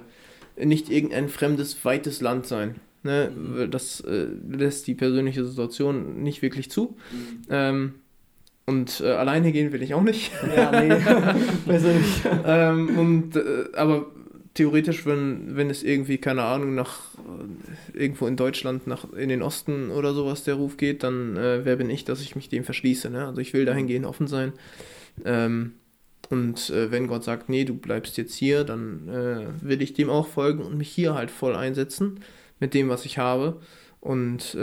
[0.57, 2.75] nicht irgendein fremdes, weites Land sein.
[3.03, 3.31] Ne?
[3.35, 3.71] Mhm.
[3.71, 6.97] Das äh, lässt die persönliche Situation nicht wirklich zu.
[7.11, 7.41] Mhm.
[7.49, 7.93] Ähm,
[8.65, 10.31] und äh, alleine gehen will ich auch nicht.
[10.55, 10.89] Ja, nee,
[11.65, 12.21] nicht.
[12.45, 14.05] ähm, und, äh, aber
[14.53, 16.99] theoretisch, wenn, wenn es irgendwie, keine Ahnung, nach
[17.95, 21.61] äh, irgendwo in Deutschland, nach in den Osten oder sowas der Ruf geht, dann äh,
[21.63, 23.09] wer bin ich, dass ich mich dem verschließe.
[23.09, 23.25] Ne?
[23.25, 24.53] Also ich will dahin gehen, offen sein.
[25.25, 25.73] Ähm,
[26.29, 30.09] und äh, wenn Gott sagt, nee, du bleibst jetzt hier, dann äh, will ich dem
[30.09, 32.19] auch folgen und mich hier halt voll einsetzen
[32.59, 33.59] mit dem, was ich habe.
[34.01, 34.55] Und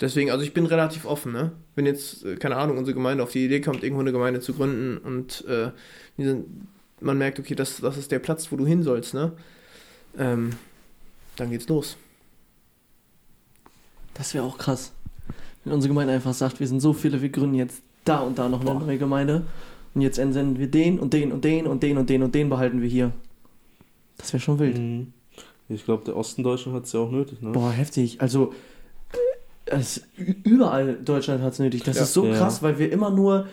[0.00, 1.52] Deswegen, also ich bin relativ offen, ne?
[1.74, 4.54] Wenn jetzt, äh, keine Ahnung, unsere Gemeinde auf die Idee kommt, irgendwo eine Gemeinde zu
[4.54, 5.70] gründen und äh,
[7.00, 9.32] man merkt, okay, das, das ist der Platz, wo du hin sollst, ne?
[10.18, 10.52] Ähm,
[11.36, 11.96] dann geht's los.
[14.14, 14.92] Das wäre auch krass.
[15.64, 18.48] Wenn unsere Gemeinde einfach sagt, wir sind so viele, wir gründen jetzt da und da
[18.48, 18.80] noch eine Boah.
[18.80, 19.44] neue Gemeinde
[19.94, 22.48] und jetzt entsenden wir den und den und den und den und den und den
[22.48, 23.12] behalten wir hier.
[24.18, 24.78] Das wäre schon wild.
[24.78, 25.12] Mhm.
[25.68, 27.40] Ich glaube, der Osten Deutschland hat es ja auch nötig.
[27.42, 27.50] Ne?
[27.52, 28.20] Boah, heftig.
[28.20, 28.52] Also,
[29.66, 30.02] äh, es,
[30.44, 31.82] überall Deutschland hat es nötig.
[31.84, 32.02] Das Ja.
[32.02, 32.36] ist so Ja.
[32.36, 33.46] krass, weil wir immer nur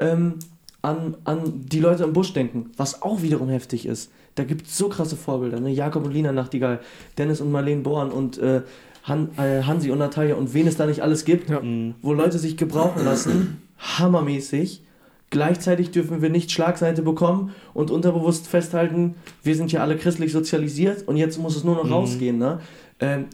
[0.00, 0.34] ähm,
[0.82, 4.10] an, an die Leute im Busch denken, was auch wiederum heftig ist.
[4.34, 5.60] Da gibt es so krasse Vorbilder.
[5.60, 5.70] Ne?
[5.70, 6.80] Jakob und Lina Nachtigall,
[7.16, 8.62] Dennis und Marlene Born und äh,
[9.04, 11.60] Han, äh, Hansi und Natalia und wen es da nicht alles gibt, Ja.
[11.60, 11.94] Mhm.
[12.02, 14.82] wo Leute sich gebrauchen lassen, hammermäßig.
[15.30, 21.08] Gleichzeitig dürfen wir nicht Schlagseite bekommen und unterbewusst festhalten, wir sind ja alle christlich sozialisiert
[21.08, 21.92] und jetzt muss es nur noch Mhm.
[21.92, 22.38] rausgehen.
[22.38, 22.60] Ne?
[23.00, 23.26] Ähm,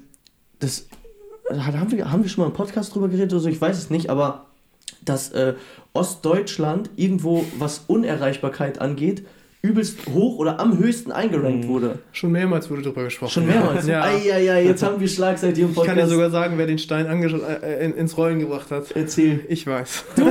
[0.61, 0.87] das
[1.51, 3.91] haben wir, haben wir schon mal im Podcast drüber geredet oder so, ich weiß es
[3.91, 4.47] nicht, aber
[5.05, 5.55] dass äh,
[5.93, 9.27] Ostdeutschland irgendwo, was Unerreichbarkeit angeht,
[9.63, 11.69] übelst hoch oder am höchsten eingerankt Mhm.
[11.69, 11.99] wurde.
[12.13, 13.31] Schon mehrmals wurde darüber gesprochen.
[13.31, 13.87] Schon mehrmals.
[13.87, 14.03] Ja.
[14.05, 15.97] Eieiei, jetzt haben wir Schlagseite hier im Ich Podcast.
[15.99, 18.91] kann dir sogar sagen, wer den Stein äh, in, ins Rollen gebracht hat.
[18.93, 19.41] Erzähl.
[19.49, 20.05] Ich weiß.
[20.17, 20.25] Du!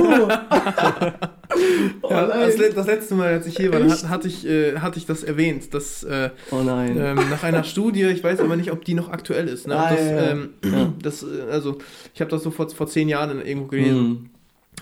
[2.02, 2.52] oh Ja, nein.
[2.58, 5.22] das, das letzte Mal, als ich hier war, hat, hatte, ich, äh, hatte ich das
[5.22, 6.96] erwähnt, dass äh, oh nein.
[6.98, 9.66] ähm, nach einer Studie, ich weiß aber nicht, ob die noch aktuell ist.
[9.68, 9.76] Ne?
[9.76, 10.30] Ah, das, ja, ja.
[10.30, 10.92] Ähm, Ja.
[11.02, 11.78] das, äh, also,
[12.14, 14.30] ich habe das so vor, vor zehn Jahren irgendwo gelesen, Mhm.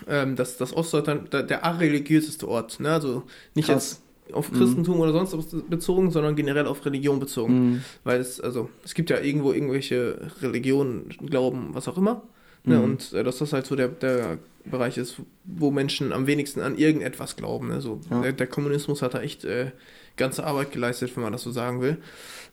[0.08, 2.90] ähm, dass das Ostdeutschland der, der areligiöseste Ort, ne?
[2.92, 3.24] also
[3.54, 4.00] nicht Krass.
[4.00, 7.70] jetzt auf Christentum oder sonst was bezogen, sondern generell auf Religion bezogen.
[7.70, 7.84] Mhm.
[8.04, 12.22] Weil es, also, es gibt ja irgendwo irgendwelche Religionen, Glauben, was auch immer.
[12.64, 12.76] Ne?
[12.76, 12.84] Mhm.
[12.84, 16.76] Und äh, dass das halt so der, der Bereich ist, wo Menschen am wenigsten an
[16.76, 17.68] irgendetwas glauben.
[17.68, 17.80] Ne?
[17.80, 18.20] So, Ja.
[18.22, 19.72] der, der Kommunismus hat da echt äh,
[20.16, 21.98] ganze Arbeit geleistet, wenn man das so sagen will.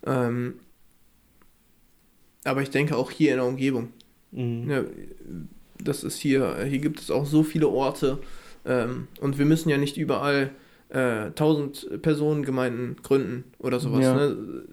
[0.05, 0.55] Ähm,
[2.43, 3.89] aber ich denke auch hier in der Umgebung.
[4.31, 4.69] Mhm.
[4.69, 4.83] Ja,
[5.83, 8.19] das ist hier, hier gibt es auch so viele Orte
[8.65, 10.51] ähm, und wir müssen ja nicht überall
[10.95, 14.03] äh, 1000 Personengemeinden gründen oder sowas.
[14.03, 14.13] Ja.
[14.15, 14.63] Ne?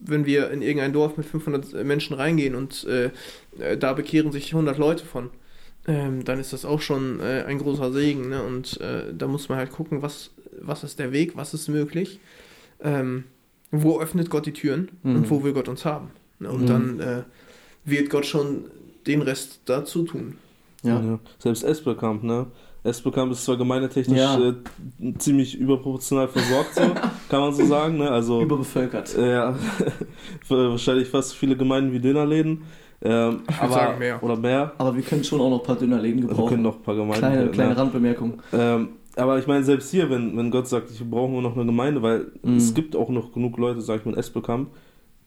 [0.00, 3.10] Wenn wir in irgendein Dorf mit 500 Menschen reingehen und äh,
[3.58, 5.30] äh, da bekehren sich 100 Leute von,
[5.86, 8.28] ähm, dann ist das auch schon äh, ein großer Segen.
[8.28, 8.42] Ne?
[8.42, 10.30] Und äh, da muss man halt gucken, was,
[10.60, 12.20] was ist der Weg, was ist möglich,
[12.80, 13.24] ähm,
[13.70, 15.16] wo öffnet Gott die Türen Mhm.
[15.16, 16.10] und wo will Gott uns haben.
[16.38, 16.50] Ne?
[16.50, 16.66] Und Mhm.
[16.66, 17.22] dann äh,
[17.84, 18.64] wird Gott schon
[19.06, 20.36] den Rest dazu tun.
[20.84, 21.00] Ja.
[21.02, 21.18] Ja.
[21.40, 22.46] Selbst Espelkamp, ne?
[22.84, 24.38] Espelkamp ist zwar gemeindetechnisch Ja.
[24.38, 24.54] äh,
[25.18, 26.82] ziemlich überproportional versorgt, so,
[27.28, 28.10] kann man so sagen, ne?
[28.10, 29.16] Also, Überbevölkert.
[29.16, 29.54] äh, ja,
[30.48, 32.62] wahrscheinlich fast so viele Gemeinden wie Dönerläden.
[33.00, 34.22] Ähm, aber, sagen mehr.
[34.22, 34.72] Oder mehr.
[34.78, 36.48] Aber wir können schon auch noch ein paar Dönerläden Wir gebrauchen.
[36.48, 37.18] können noch ein paar Gemeinden.
[37.20, 37.50] kleine, ne?
[37.50, 38.42] kleine Randbemerkung.
[38.52, 41.66] Ähm, aber ich meine, selbst hier, wenn, wenn Gott sagt, ich brauche nur noch eine
[41.66, 42.56] Gemeinde, weil Mhm.
[42.56, 44.70] es gibt auch noch genug Leute, sag ich mal, in Espelkamp,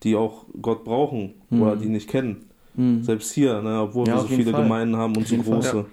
[0.02, 1.62] die auch Gott brauchen Mhm.
[1.62, 2.44] oder die nicht kennen.
[2.74, 3.02] Mhm.
[3.04, 4.62] Selbst hier, ne, obwohl Ja, wir so viele Fall.
[4.64, 5.76] Gemeinden haben und Auf so große.
[5.78, 5.84] Ja,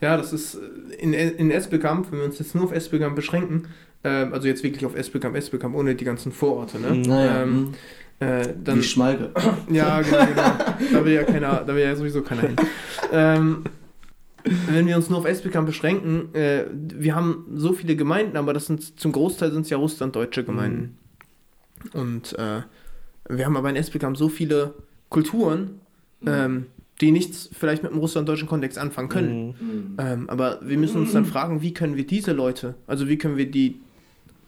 [0.00, 3.68] das ist äh, in, in Espelkamp, wenn wir uns jetzt nur auf Espelkamp beschränken,
[4.04, 6.90] ähm, also jetzt wirklich auf Espelkamp, Espelkamp, ohne die ganzen Vororte, ne?
[6.90, 7.02] Mhm.
[7.02, 7.74] Naja, Ähm, mhm.
[8.20, 9.30] äh, dann, die Schmalke.
[9.70, 10.52] ja, genau, genau.
[10.92, 12.56] Da will ja keiner, da will ja sowieso keiner hin.
[13.12, 13.64] Ähm,
[14.68, 18.66] wenn wir uns nur auf Espelkamp beschränken, äh, wir haben so viele Gemeinden, aber das
[18.66, 20.98] sind zum Großteil sind es ja russlanddeutsche Gemeinden.
[21.94, 22.62] Und äh,
[23.28, 24.74] wir haben aber in Espelkamp so viele
[25.08, 25.80] Kulturen,
[26.26, 26.66] ähm,
[27.00, 29.46] die nichts vielleicht mit dem russlanddeutschen Kontext anfangen können.
[29.46, 29.54] Mhm.
[29.54, 29.96] Mhm.
[29.98, 33.36] Ähm, aber wir müssen uns dann fragen, wie können wir diese Leute, also wie können
[33.36, 33.80] wir die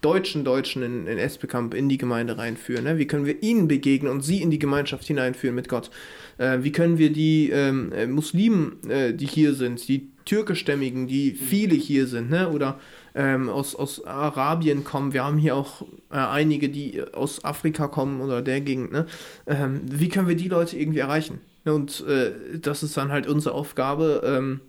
[0.01, 2.85] deutschen Deutschen in, in Espekamp in die Gemeinde reinführen?
[2.85, 2.99] Ne?
[2.99, 5.91] Wie können wir ihnen begegnen und sie in die Gemeinschaft hineinführen mit Gott?
[6.39, 11.33] Äh, wie können wir die ähm, äh, Muslimen, äh, die hier sind, die türkischstämmigen, die
[11.33, 12.51] viele hier sind, ne?
[12.51, 12.79] oder
[13.15, 18.21] ähm, aus, aus Arabien kommen, wir haben hier auch äh, einige, die aus Afrika kommen
[18.21, 19.07] oder der Gegend, ne?
[19.47, 21.41] ähm, wie können wir die Leute irgendwie erreichen?
[21.67, 24.61] Und äh, das ist dann halt unsere Aufgabe, ähm,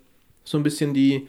[0.44, 1.28] so ein bisschen die,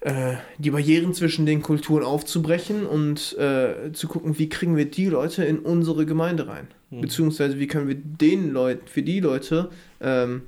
[0.00, 5.06] äh, die Barrieren zwischen den Kulturen aufzubrechen und äh, zu gucken, wie kriegen wir die
[5.06, 6.68] Leute in unsere Gemeinde rein.
[6.90, 7.02] Mhm.
[7.02, 9.70] Beziehungsweise wie können wir den Leuten, für die Leute,
[10.00, 10.42] ähm,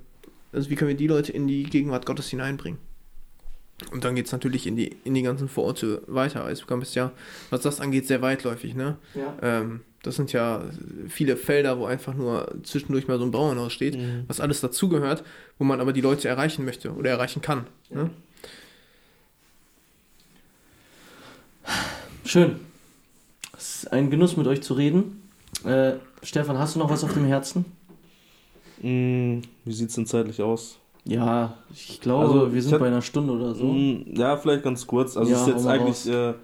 [0.53, 2.79] also wie können wir die Leute in die Gegenwart Gottes hineinbringen.
[3.93, 6.45] Und dann geht es natürlich in die, in die ganzen Vororte weiter.
[6.45, 7.13] Eisbekamp ist ja,
[7.51, 8.97] was das angeht, sehr weitläufig, ne?
[9.15, 9.35] Ja.
[9.43, 10.63] Ähm, das sind ja
[11.09, 14.25] viele Felder, wo einfach nur zwischendurch mal so ein Bauernhaus steht, Mhm.
[14.29, 15.25] was alles dazugehört,
[15.59, 17.67] wo man aber die Leute erreichen möchte oder erreichen kann.
[17.91, 18.11] Ne?
[22.25, 22.57] Schön.
[23.57, 25.29] Es ist ein Genuss, mit euch zu reden.
[25.65, 27.65] Äh, Stefan, hast du noch was auf dem Herzen?
[28.81, 29.43] Mhm.
[29.65, 30.79] Wie sieht es denn zeitlich aus?
[31.09, 33.65] Ja, ich glaube, Also, wir sind hab- bei einer Stunde oder so.
[33.67, 35.17] Mm, Ja, vielleicht ganz kurz.
[35.17, 36.35] Also Ja, es ist jetzt eigentlich äh,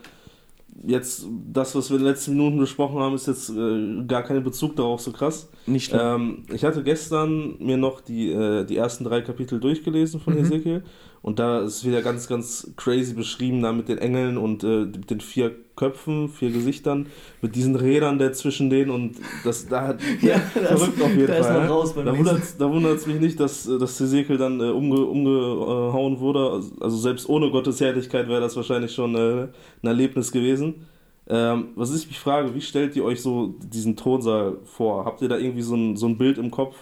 [0.86, 4.42] jetzt das, was wir in den letzten Minuten besprochen haben, ist jetzt äh, gar kein
[4.42, 5.48] Bezug darauf so krass.
[5.66, 6.00] Nicht schlimm.
[6.00, 10.38] Ähm, ich hatte gestern mir noch die, äh, die ersten drei Kapitel durchgelesen von Mhm.
[10.38, 10.82] Hesekiel
[11.22, 15.10] und da ist wieder ganz, ganz crazy beschrieben, da mit den Engeln und äh, mit
[15.10, 15.52] den vier
[15.82, 17.06] Köpfen, vier Gesichtern,
[17.40, 21.34] mit diesen Rädern dazwischen denen und das da hat Ja, das- verrückt auf jeden da
[21.38, 21.54] ist Fall.
[21.56, 21.68] man ne?
[21.70, 26.20] raus beim Da wundert da wundert's mich nicht, dass, dass Hesekiel dann äh, umge, umgehauen
[26.20, 26.50] wurde.
[26.50, 29.42] Also, also selbst ohne Gottes Herrlichkeit wäre das wahrscheinlich schon äh,
[29.82, 30.86] ein Erlebnis gewesen.
[31.28, 35.04] Ähm, was ich mich frage, wie stellt ihr euch so diesen Thronsaal vor?
[35.04, 36.76] Habt ihr da irgendwie so ein, so ein Bild im Kopf,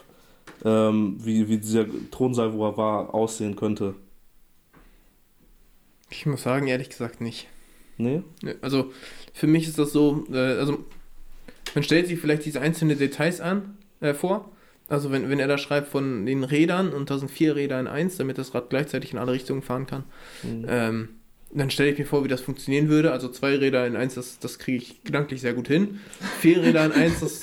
[0.64, 3.94] ähm, wie, wie dieser Thronsaal, wo er war, aussehen könnte?
[6.10, 7.46] Ich muss sagen, ehrlich gesagt nicht.
[8.02, 8.22] Nee?
[8.62, 8.92] Also
[9.32, 10.84] für mich ist das so, äh, also
[11.74, 14.50] man stellt sich vielleicht diese einzelnen Details an, äh, vor.
[14.88, 17.86] Also wenn, wenn er da schreibt von den Rädern und da sind vier Räder in
[17.86, 20.04] eins, damit das Rad gleichzeitig in alle Richtungen fahren kann,
[20.42, 20.66] mhm.
[20.68, 21.08] ähm,
[21.52, 23.12] dann stelle ich mir vor, wie das funktionieren würde.
[23.12, 26.00] Also zwei Räder in eins, das, das kriege ich gedanklich sehr gut hin.
[26.40, 27.42] Vier Räder in eins, das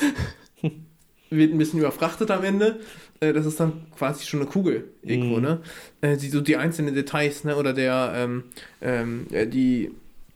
[1.29, 2.79] wird ein bisschen überfrachtet am Ende.
[3.19, 5.43] Äh, das ist dann quasi schon eine Kugel irgendwo, mhm.
[5.43, 5.61] ne?
[6.01, 7.55] Äh, die, so die einzelnen Details, ne?
[7.55, 8.43] Oder der, ähm,
[8.81, 9.91] ähm, die,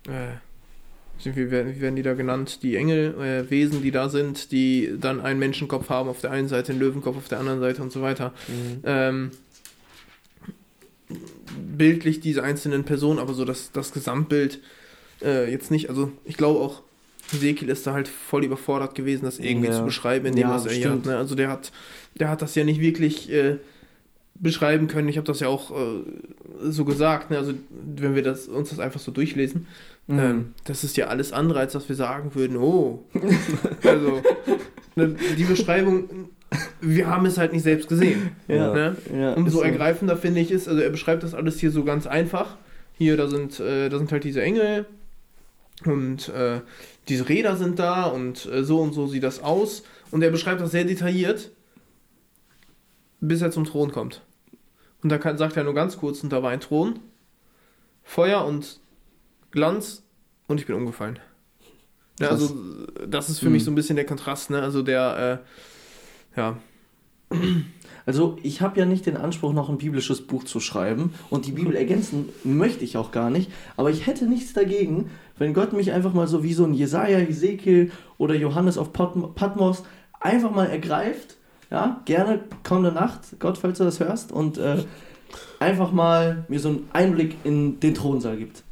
[0.08, 0.36] äh,
[1.24, 2.64] wie werden, wie werden die da genannt?
[2.64, 6.72] Die Engelwesen, äh, die da sind, die dann einen Menschenkopf haben auf der einen Seite,
[6.72, 8.34] einen Löwenkopf auf der anderen Seite und so weiter.
[8.48, 8.82] Mhm.
[8.86, 9.32] Ähm,
[11.78, 14.60] bildlich diese einzelnen Personen, aber so das, das Gesamtbild
[15.22, 15.90] äh, jetzt nicht.
[15.90, 16.82] Also ich glaube auch,
[17.34, 19.74] Ezekiel ist da halt voll überfordert gewesen, das irgendwie ja.
[19.74, 21.06] zu beschreiben, in dem, ja, was er hier hat.
[21.06, 21.18] Ne?
[21.18, 21.72] Also der hat,
[22.16, 23.58] der hat das ja nicht wirklich äh,
[24.36, 25.08] beschreiben können.
[25.08, 26.04] Ich habe das ja auch äh,
[26.62, 27.32] so gesagt.
[27.32, 27.38] Ne?
[27.38, 29.68] Also wenn wir das, uns das einfach so durchlesen,
[30.12, 30.20] mhm.
[30.20, 33.04] ähm, das ist ja alles andere, als dass wir sagen würden, oh.
[33.84, 34.22] also
[34.96, 36.30] ne, die Beschreibung,
[36.82, 38.32] wir haben es halt nicht selbst gesehen.
[38.48, 38.96] Ja, ne?
[39.14, 39.64] ja, Umso so.
[39.64, 42.58] ergreifender finde ich es, also er beschreibt das alles hier so ganz einfach.
[42.98, 44.86] Hier, da sind, äh, da sind halt diese Engel
[45.86, 46.62] und äh,
[47.08, 49.84] diese Räder sind da und äh, so und so sieht das aus.
[50.12, 51.52] Und er beschreibt das sehr detailliert,
[53.22, 54.22] bis er zum Thron kommt.
[55.02, 57.00] Und da kann, sagt er nur ganz kurz, und da war ein Thron,
[58.04, 58.81] Feuer und
[59.52, 60.04] Glanz
[60.48, 61.20] und ich bin umgefallen.
[62.20, 62.56] Ja, also
[63.08, 63.54] das ist für mhm.
[63.54, 64.62] mich so ein bisschen der Kontrast, ne?
[64.62, 65.42] Also der,
[66.36, 66.58] äh, ja.
[68.06, 71.52] Also ich habe ja nicht den Anspruch, noch ein biblisches Buch zu schreiben und die
[71.52, 75.92] Bibel ergänzen möchte ich auch gar nicht, aber ich hätte nichts dagegen, wenn Gott mich
[75.92, 79.84] einfach mal so wie so ein Jesaja, Ezekiel oder Johannes auf Patmos
[80.20, 81.38] einfach mal ergreift,
[81.70, 84.84] ja, gerne kommende Nacht, Gott, falls du das hörst, und äh,
[85.60, 88.64] einfach mal mir so einen Einblick in den Thronsaal gibt.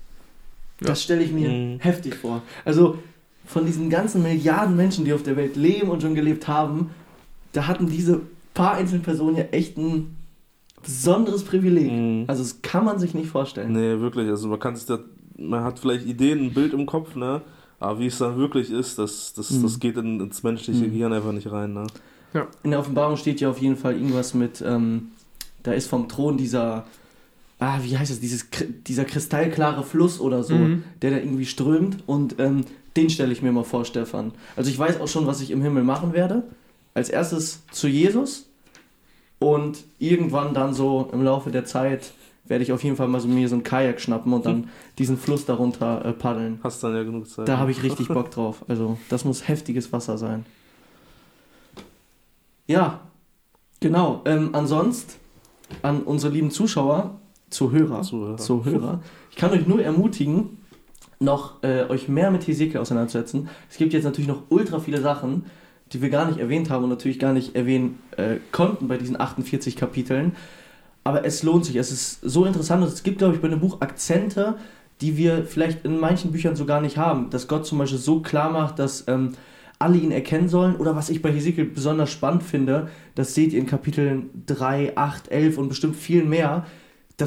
[0.81, 0.87] Ja.
[0.87, 1.79] Das stelle ich mir mhm.
[1.79, 2.41] heftig vor.
[2.65, 2.97] Also
[3.45, 6.91] von diesen ganzen Milliarden Menschen, die auf der Welt leben und schon gelebt haben,
[7.51, 8.21] da hatten diese
[8.53, 10.15] paar einzelnen Personen ja echt ein
[10.83, 11.91] besonderes Privileg.
[11.91, 12.25] Mhm.
[12.27, 13.73] Also das kann man sich nicht vorstellen.
[13.73, 14.29] Nee, wirklich.
[14.29, 14.99] Also man kann sich da,
[15.37, 17.41] man hat vielleicht Ideen, ein Bild im Kopf, ne?
[17.79, 19.63] Aber wie es dann wirklich ist, das, das, mhm.
[19.63, 20.91] das geht in, ins menschliche mhm.
[20.91, 21.87] Gehirn einfach nicht rein, ne?
[22.33, 22.47] Ja.
[22.63, 25.09] In der Offenbarung steht ja auf jeden Fall irgendwas mit, ähm,
[25.63, 26.85] da ist vom Thron dieser,
[27.59, 28.47] ah, wie heißt das, dieses,
[28.87, 30.83] dieser kristallklare Fluss oder so, mhm.
[31.01, 32.65] der da irgendwie strömt und ähm,
[32.97, 34.31] den stelle ich mir mal vor, Stefan.
[34.55, 36.43] Also ich weiß auch schon, was ich im Himmel machen werde.
[36.93, 38.49] Als erstes zu Jesus,
[39.39, 42.11] und irgendwann dann so im Laufe der Zeit
[42.45, 45.17] werde ich auf jeden Fall mal so mir so ein Kajak schnappen und dann diesen
[45.17, 46.59] Fluss darunter äh, paddeln.
[46.63, 47.47] Hast dann ja genug Zeit.
[47.47, 48.65] Da habe ich richtig Bock drauf.
[48.67, 50.45] Also das muss heftiges Wasser sein.
[52.67, 53.01] Ja,
[53.79, 54.21] genau.
[54.25, 55.13] Ähm, ansonsten
[55.81, 57.18] an unsere lieben Zuschauer,
[57.49, 58.99] Zuhörer, Zuhörer, Zuhörer
[59.31, 60.57] ich kann euch nur ermutigen,
[61.19, 63.49] noch äh, euch mehr mit Hesekiel auseinanderzusetzen.
[63.69, 65.45] Es gibt jetzt natürlich noch ultra viele Sachen,
[65.91, 69.19] die wir gar nicht erwähnt haben und natürlich gar nicht erwähnen äh, konnten bei diesen
[69.19, 70.35] 48 Kapiteln.
[71.03, 71.75] Aber es lohnt sich.
[71.75, 74.55] Es ist so interessant und es gibt, glaube ich, bei dem Buch Akzente,
[75.01, 77.29] die wir vielleicht in manchen Büchern so gar nicht haben.
[77.29, 79.33] Dass Gott zum Beispiel so klar macht, dass ähm,
[79.79, 80.75] alle ihn erkennen sollen.
[80.75, 85.31] Oder was ich bei Hesekiel besonders spannend finde, das seht ihr in Kapiteln 3, 8,
[85.31, 86.65] 11 und bestimmt viel mehr,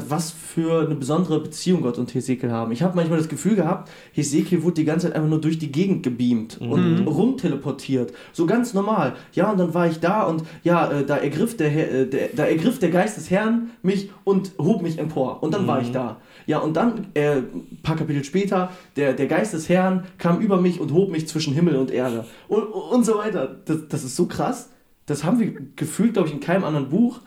[0.07, 2.71] was für eine besondere Beziehung Gott und Hesekiel haben.
[2.71, 5.71] Ich habe manchmal das Gefühl gehabt, Hesekiel wurde die ganze Zeit einfach nur durch die
[5.71, 6.71] Gegend gebeamt mhm.
[6.71, 8.13] und rumteleportiert.
[8.31, 9.15] So ganz normal.
[9.33, 12.45] Ja, und dann war ich da und ja, äh, da, ergriff der, äh, der, da
[12.45, 15.43] ergriff der Geist des Herrn mich und hob mich empor.
[15.43, 15.67] Und dann mhm.
[15.67, 15.93] war ich mhm.
[15.93, 16.17] da.
[16.45, 20.59] Ja, und dann, äh, ein paar Kapitel später, der, der Geist des Herrn kam über
[20.59, 22.25] mich und hob mich zwischen Himmel und Erde.
[22.47, 23.55] Und, und so weiter.
[23.65, 24.69] Das, das ist so krass.
[25.05, 27.19] Das haben wir gefühlt, glaube ich, in keinem anderen Buch.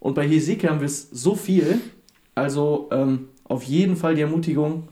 [0.00, 1.80] Und bei Hesekiel haben wir es so viel.
[2.34, 4.88] Also ähm, auf jeden Fall die Ermutigung,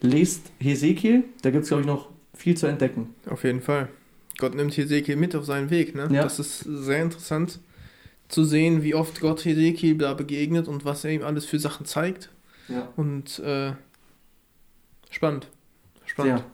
[0.00, 3.14] lest Hesekiel, da gibt es, glaube ich, noch viel zu entdecken.
[3.28, 3.88] Auf jeden Fall.
[4.38, 5.94] Gott nimmt Hesekiel mit auf seinen Weg.
[5.94, 6.08] Ne?
[6.10, 6.22] Ja.
[6.22, 7.60] Das ist sehr interessant
[8.28, 11.86] zu sehen, wie oft Gott Hesekiel da begegnet und was er ihm alles für Sachen
[11.86, 12.30] zeigt.
[12.68, 12.88] Ja.
[12.96, 13.72] Und äh,
[15.10, 15.48] spannend.
[16.06, 16.40] Spannend.
[16.40, 16.44] Ja.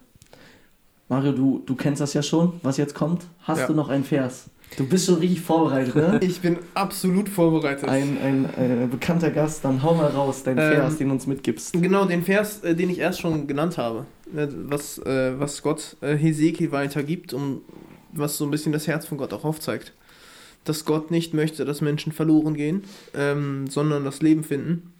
[1.08, 3.24] Mario, du, du kennst das ja schon, was jetzt kommt.
[3.40, 3.66] Hast ja.
[3.66, 4.50] du noch einen Vers?
[4.76, 6.20] Du bist schon richtig vorbereitet, ne?
[6.22, 7.88] Ich bin absolut vorbereitet.
[7.88, 11.26] Ein, ein äh, bekannter Gast, dann hau mal raus, dein ähm, Vers, den du uns
[11.26, 11.72] mitgibst.
[11.72, 14.04] Genau, den Vers, äh, den ich erst schon genannt habe.
[14.30, 17.62] Ne, was, äh, was Gott äh, Hesekiel weitergibt und
[18.12, 19.94] was so ein bisschen das Herz von Gott auch aufzeigt.
[20.64, 22.84] Dass Gott nicht möchte, dass Menschen verloren gehen,
[23.14, 24.92] ähm, sondern das Leben finden.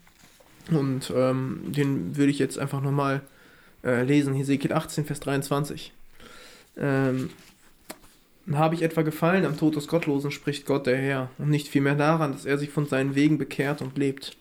[0.70, 3.20] Und ähm, den würde ich jetzt einfach nochmal
[3.84, 4.34] äh, lesen.
[4.34, 5.92] Hesekiel 18, Vers 23.
[6.78, 7.30] Ähm,
[8.52, 11.94] habe ich etwa gefallen am Tod des Gottlosen, spricht Gott der Herr, und nicht vielmehr
[11.94, 14.36] daran, dass er sich von seinen Wegen bekehrt und lebt.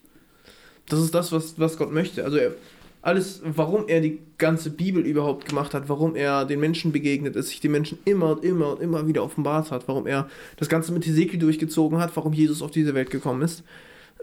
[0.88, 2.24] Das ist das, was, was Gott möchte.
[2.24, 2.52] Also er,
[3.02, 7.50] alles, warum er die ganze Bibel überhaupt gemacht hat, warum er den Menschen begegnet ist,
[7.50, 10.92] sich den Menschen immer und immer und immer wieder offenbart hat, warum er das Ganze
[10.92, 13.64] mit Hesekiel durchgezogen hat, warum Jesus auf diese Welt gekommen ist,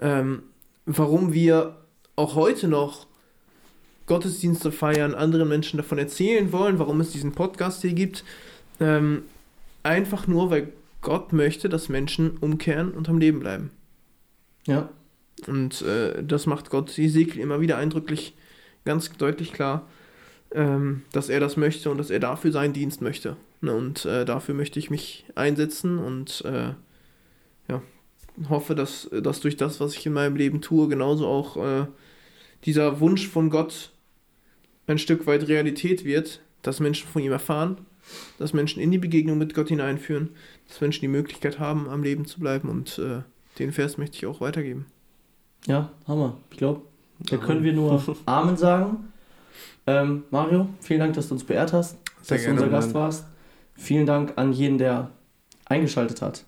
[0.01, 0.43] ähm,
[0.87, 1.77] warum wir
[2.17, 3.07] auch heute noch
[4.07, 8.25] Gottesdienste feiern, anderen Menschen davon erzählen wollen, warum es diesen Podcast hier gibt.
[8.81, 9.23] Ähm,
[9.83, 13.71] einfach nur, weil Gott möchte, dass Menschen umkehren und am Leben bleiben.
[14.67, 14.89] Ja.
[15.47, 18.35] Und äh, das macht Gott Ezekiel immer wieder eindrücklich,
[18.85, 19.87] ganz deutlich klar,
[20.53, 23.37] ähm, dass er das möchte und dass er dafür seinen Dienst möchte.
[23.61, 23.75] Ne?
[23.75, 26.73] Und äh, dafür möchte ich mich einsetzen und äh,
[27.69, 27.83] ja,
[28.49, 31.87] hoffe, dass, dass durch das, was ich in meinem Leben tue, genauso auch äh,
[32.65, 33.91] dieser Wunsch von Gott
[34.87, 37.79] ein Stück weit Realität wird, dass Menschen von ihm erfahren,
[38.39, 40.31] dass Menschen in die Begegnung mit Gott hineinführen,
[40.69, 43.23] dass Menschen die Möglichkeit haben, am Leben zu bleiben und äh,
[43.59, 44.87] den Vers möchte ich auch weitergeben.
[45.67, 46.37] Ja, Hammer.
[46.51, 46.83] Ich glaube,
[47.31, 49.13] da können wir nur Amen sagen.
[49.87, 52.95] Ähm, Mario, vielen Dank, dass du uns beehrt hast, Sehr dass gerne, du unser Gast
[52.95, 53.27] warst.
[53.75, 55.11] Vielen Dank an jeden, der
[55.67, 56.45] eingeschaltet hat.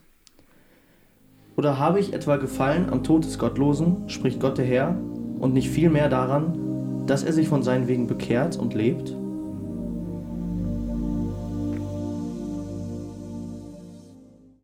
[1.56, 4.96] Oder habe ich etwa gefallen am Tod des Gottlosen, spricht Gott der Herr,
[5.38, 6.65] und nicht viel mehr daran,
[7.06, 9.14] dass er sich von seinen Wegen bekehrt und lebt?